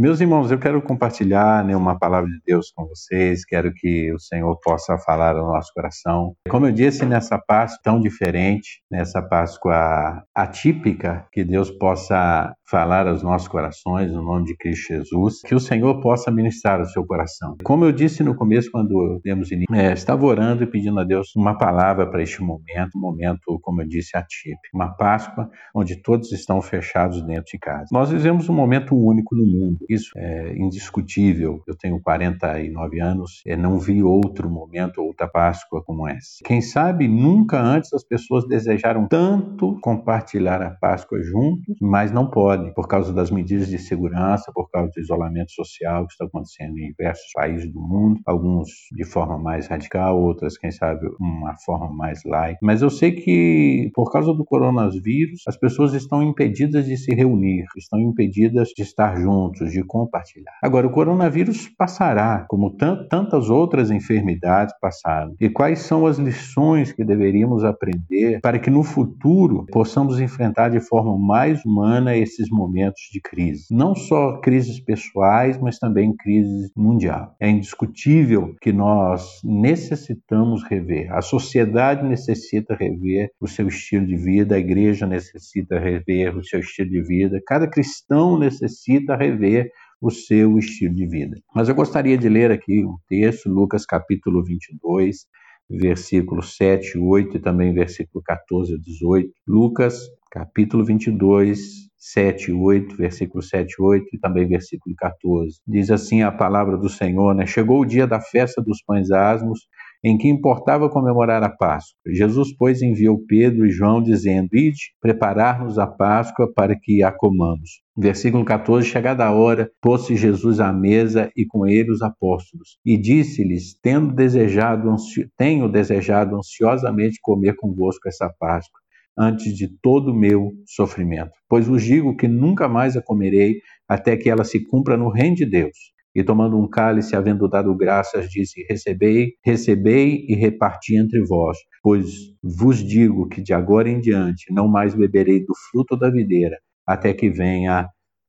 Meus 0.00 0.18
irmãos, 0.18 0.50
eu 0.50 0.58
quero 0.58 0.80
compartilhar 0.80 1.62
né, 1.62 1.76
uma 1.76 1.94
palavra 1.94 2.26
de 2.26 2.40
Deus 2.46 2.72
com 2.74 2.86
vocês, 2.86 3.44
quero 3.44 3.70
que 3.70 4.10
o 4.14 4.18
Senhor 4.18 4.58
possa 4.64 4.96
falar 4.96 5.36
ao 5.36 5.46
nosso 5.46 5.70
coração. 5.74 6.34
Como 6.48 6.64
eu 6.64 6.72
disse, 6.72 7.04
nessa 7.04 7.38
Páscoa 7.38 7.78
tão 7.84 8.00
diferente, 8.00 8.80
nessa 8.90 9.20
Páscoa 9.20 10.24
atípica, 10.34 11.26
que 11.30 11.44
Deus 11.44 11.70
possa 11.70 12.50
falar 12.70 13.06
aos 13.06 13.22
nossos 13.22 13.46
corações, 13.46 14.10
no 14.10 14.22
nome 14.22 14.46
de 14.46 14.56
Cristo 14.56 14.94
Jesus, 14.94 15.42
que 15.42 15.54
o 15.54 15.60
Senhor 15.60 16.00
possa 16.00 16.30
ministrar 16.30 16.80
o 16.80 16.86
seu 16.86 17.04
coração. 17.04 17.56
Como 17.62 17.84
eu 17.84 17.92
disse 17.92 18.22
no 18.22 18.34
começo, 18.34 18.70
quando 18.70 19.20
demos 19.22 19.52
início, 19.52 19.74
é, 19.74 19.92
estava 19.92 20.24
orando 20.24 20.62
e 20.62 20.66
pedindo 20.66 20.98
a 20.98 21.04
Deus 21.04 21.36
uma 21.36 21.58
palavra 21.58 22.08
para 22.08 22.22
este 22.22 22.40
momento, 22.40 22.96
um 22.96 23.00
momento, 23.00 23.58
como 23.60 23.82
eu 23.82 23.86
disse, 23.86 24.16
atípico. 24.16 24.60
Uma 24.72 24.96
Páscoa 24.96 25.50
onde 25.74 26.00
todos 26.00 26.32
estão 26.32 26.62
fechados 26.62 27.20
dentro 27.26 27.44
de 27.52 27.58
casa. 27.58 27.88
Nós 27.92 28.10
vivemos 28.10 28.48
um 28.48 28.54
momento 28.54 28.96
único 28.96 29.36
no 29.36 29.44
mundo, 29.44 29.89
isso 29.94 30.12
é 30.16 30.54
indiscutível. 30.56 31.62
Eu 31.66 31.76
tenho 31.76 32.00
49 32.00 33.00
anos 33.00 33.42
e 33.46 33.56
não 33.56 33.78
vi 33.78 34.02
outro 34.02 34.48
momento, 34.48 35.02
outra 35.02 35.28
Páscoa 35.28 35.82
como 35.84 36.08
essa. 36.08 36.38
Quem 36.44 36.60
sabe 36.60 37.08
nunca 37.08 37.60
antes 37.60 37.92
as 37.92 38.04
pessoas 38.04 38.46
desejaram 38.46 39.06
tanto 39.08 39.78
compartilhar 39.80 40.62
a 40.62 40.70
Páscoa 40.70 41.22
juntos, 41.22 41.76
mas 41.80 42.12
não 42.12 42.28
podem, 42.30 42.72
por 42.74 42.88
causa 42.88 43.12
das 43.12 43.30
medidas 43.30 43.68
de 43.68 43.78
segurança, 43.78 44.52
por 44.54 44.70
causa 44.70 44.90
do 44.94 45.00
isolamento 45.00 45.52
social 45.52 46.06
que 46.06 46.12
está 46.12 46.24
acontecendo 46.24 46.78
em 46.78 46.88
diversos 46.88 47.30
países 47.34 47.70
do 47.72 47.80
mundo, 47.80 48.20
alguns 48.26 48.68
de 48.92 49.04
forma 49.04 49.38
mais 49.38 49.66
radical, 49.66 50.20
outras, 50.20 50.56
quem 50.56 50.70
sabe, 50.70 51.06
uma 51.20 51.56
forma 51.64 51.92
mais 51.92 52.22
light. 52.24 52.58
Mas 52.62 52.82
eu 52.82 52.90
sei 52.90 53.12
que, 53.12 53.90
por 53.94 54.10
causa 54.10 54.32
do 54.32 54.44
coronavírus, 54.44 55.42
as 55.46 55.56
pessoas 55.56 55.94
estão 55.94 56.22
impedidas 56.22 56.86
de 56.86 56.96
se 56.96 57.14
reunir, 57.14 57.64
estão 57.76 58.00
impedidas 58.00 58.68
de 58.68 58.82
estar 58.82 59.16
juntos, 59.20 59.70
de 59.70 59.79
compartilhar. 59.82 60.52
Agora, 60.62 60.86
o 60.86 60.90
coronavírus 60.90 61.68
passará, 61.68 62.44
como 62.48 62.70
tantas 62.70 63.50
outras 63.50 63.90
enfermidades 63.90 64.74
passaram. 64.80 65.34
E 65.40 65.48
quais 65.48 65.80
são 65.80 66.06
as 66.06 66.18
lições 66.18 66.92
que 66.92 67.04
deveríamos 67.04 67.64
aprender 67.64 68.40
para 68.40 68.58
que 68.58 68.70
no 68.70 68.82
futuro 68.82 69.66
possamos 69.72 70.20
enfrentar 70.20 70.70
de 70.70 70.80
forma 70.80 71.16
mais 71.18 71.64
humana 71.64 72.16
esses 72.16 72.48
momentos 72.50 73.02
de 73.12 73.20
crise? 73.20 73.66
Não 73.70 73.94
só 73.94 74.38
crises 74.40 74.80
pessoais, 74.80 75.58
mas 75.58 75.78
também 75.78 76.14
crises 76.16 76.70
mundial. 76.76 77.34
É 77.40 77.48
indiscutível 77.48 78.54
que 78.60 78.72
nós 78.72 79.40
necessitamos 79.44 80.62
rever. 80.64 81.12
A 81.12 81.22
sociedade 81.22 82.06
necessita 82.06 82.74
rever 82.74 83.30
o 83.40 83.46
seu 83.46 83.68
estilo 83.68 84.06
de 84.06 84.16
vida, 84.16 84.54
a 84.54 84.58
igreja 84.58 85.06
necessita 85.06 85.78
rever 85.78 86.36
o 86.36 86.44
seu 86.44 86.60
estilo 86.60 86.90
de 86.90 87.02
vida, 87.02 87.40
cada 87.46 87.68
cristão 87.68 88.38
necessita 88.38 89.16
rever 89.16 89.69
o 90.00 90.10
seu 90.10 90.58
estilo 90.58 90.94
de 90.94 91.06
vida. 91.06 91.36
Mas 91.54 91.68
eu 91.68 91.74
gostaria 91.74 92.16
de 92.16 92.28
ler 92.28 92.50
aqui 92.50 92.84
um 92.84 92.96
texto, 93.08 93.48
Lucas 93.48 93.84
capítulo 93.84 94.42
22, 94.42 95.26
versículo 95.68 96.42
7 96.42 96.96
e 96.96 96.98
8 96.98 97.36
e 97.36 97.40
também 97.40 97.72
versículo 97.72 98.22
14 98.24 98.74
a 98.74 98.78
18. 98.78 99.30
Lucas 99.46 100.00
capítulo 100.30 100.84
22, 100.84 101.90
7 101.96 102.50
e 102.50 102.54
8, 102.54 102.96
versículo 102.96 103.42
7 103.42 103.70
e 103.70 103.82
8 103.82 104.06
e 104.14 104.18
também 104.18 104.48
versículo 104.48 104.94
14. 104.96 105.60
Diz 105.66 105.90
assim 105.90 106.22
a 106.22 106.32
palavra 106.32 106.78
do 106.78 106.88
Senhor, 106.88 107.34
né? 107.34 107.46
Chegou 107.46 107.80
o 107.80 107.86
dia 107.86 108.06
da 108.06 108.20
festa 108.20 108.62
dos 108.62 108.82
pães 108.82 109.10
asmos, 109.10 109.60
em 110.02 110.16
que 110.16 110.28
importava 110.28 110.88
comemorar 110.88 111.42
a 111.42 111.50
Páscoa. 111.50 111.98
Jesus, 112.06 112.54
pois, 112.56 112.82
enviou 112.82 113.22
Pedro 113.26 113.66
e 113.66 113.70
João, 113.70 114.02
dizendo: 114.02 114.48
Ide 114.54 114.92
preparar-nos 115.00 115.78
a 115.78 115.86
Páscoa 115.86 116.50
para 116.54 116.74
que 116.78 117.02
a 117.02 117.12
comamos. 117.12 117.82
Versículo 117.96 118.44
14: 118.44 118.86
Chegada 118.88 119.24
a 119.24 119.32
hora, 119.32 119.70
pôs-se 119.80 120.16
Jesus 120.16 120.60
à 120.60 120.72
mesa 120.72 121.30
e 121.36 121.44
com 121.46 121.66
ele 121.66 121.90
os 121.90 122.02
apóstolos, 122.02 122.78
e 122.84 122.96
disse-lhes: 122.96 123.78
Tendo 123.80 124.14
desejado, 124.14 124.94
tenho 125.36 125.68
desejado 125.68 126.36
ansiosamente 126.36 127.18
comer 127.22 127.54
convosco 127.56 128.08
essa 128.08 128.32
Páscoa 128.38 128.80
antes 129.18 129.54
de 129.54 129.68
todo 129.82 130.12
o 130.12 130.18
meu 130.18 130.52
sofrimento. 130.66 131.32
Pois 131.48 131.66
vos 131.66 131.82
digo 131.82 132.16
que 132.16 132.26
nunca 132.26 132.68
mais 132.68 132.96
a 132.96 133.02
comerei 133.02 133.60
até 133.86 134.16
que 134.16 134.30
ela 134.30 134.44
se 134.44 134.64
cumpra 134.66 134.96
no 134.96 135.10
reino 135.10 135.36
de 135.36 135.44
Deus. 135.44 135.76
E 136.14 136.24
tomando 136.24 136.58
um 136.58 136.68
cálice, 136.68 137.14
havendo 137.14 137.48
dado 137.48 137.74
graças, 137.74 138.28
disse: 138.28 138.64
Recebei, 138.68 139.34
recebei 139.44 140.26
e 140.28 140.34
reparti 140.34 140.96
entre 140.96 141.22
vós, 141.24 141.56
pois 141.82 142.10
vos 142.42 142.78
digo 142.78 143.28
que 143.28 143.40
de 143.40 143.52
agora 143.52 143.88
em 143.88 144.00
diante 144.00 144.52
não 144.52 144.68
mais 144.68 144.94
beberei 144.94 145.40
do 145.44 145.54
fruto 145.70 145.96
da 145.96 146.10
videira, 146.10 146.58
até 146.86 147.14
que 147.14 147.30
venha 147.30 147.88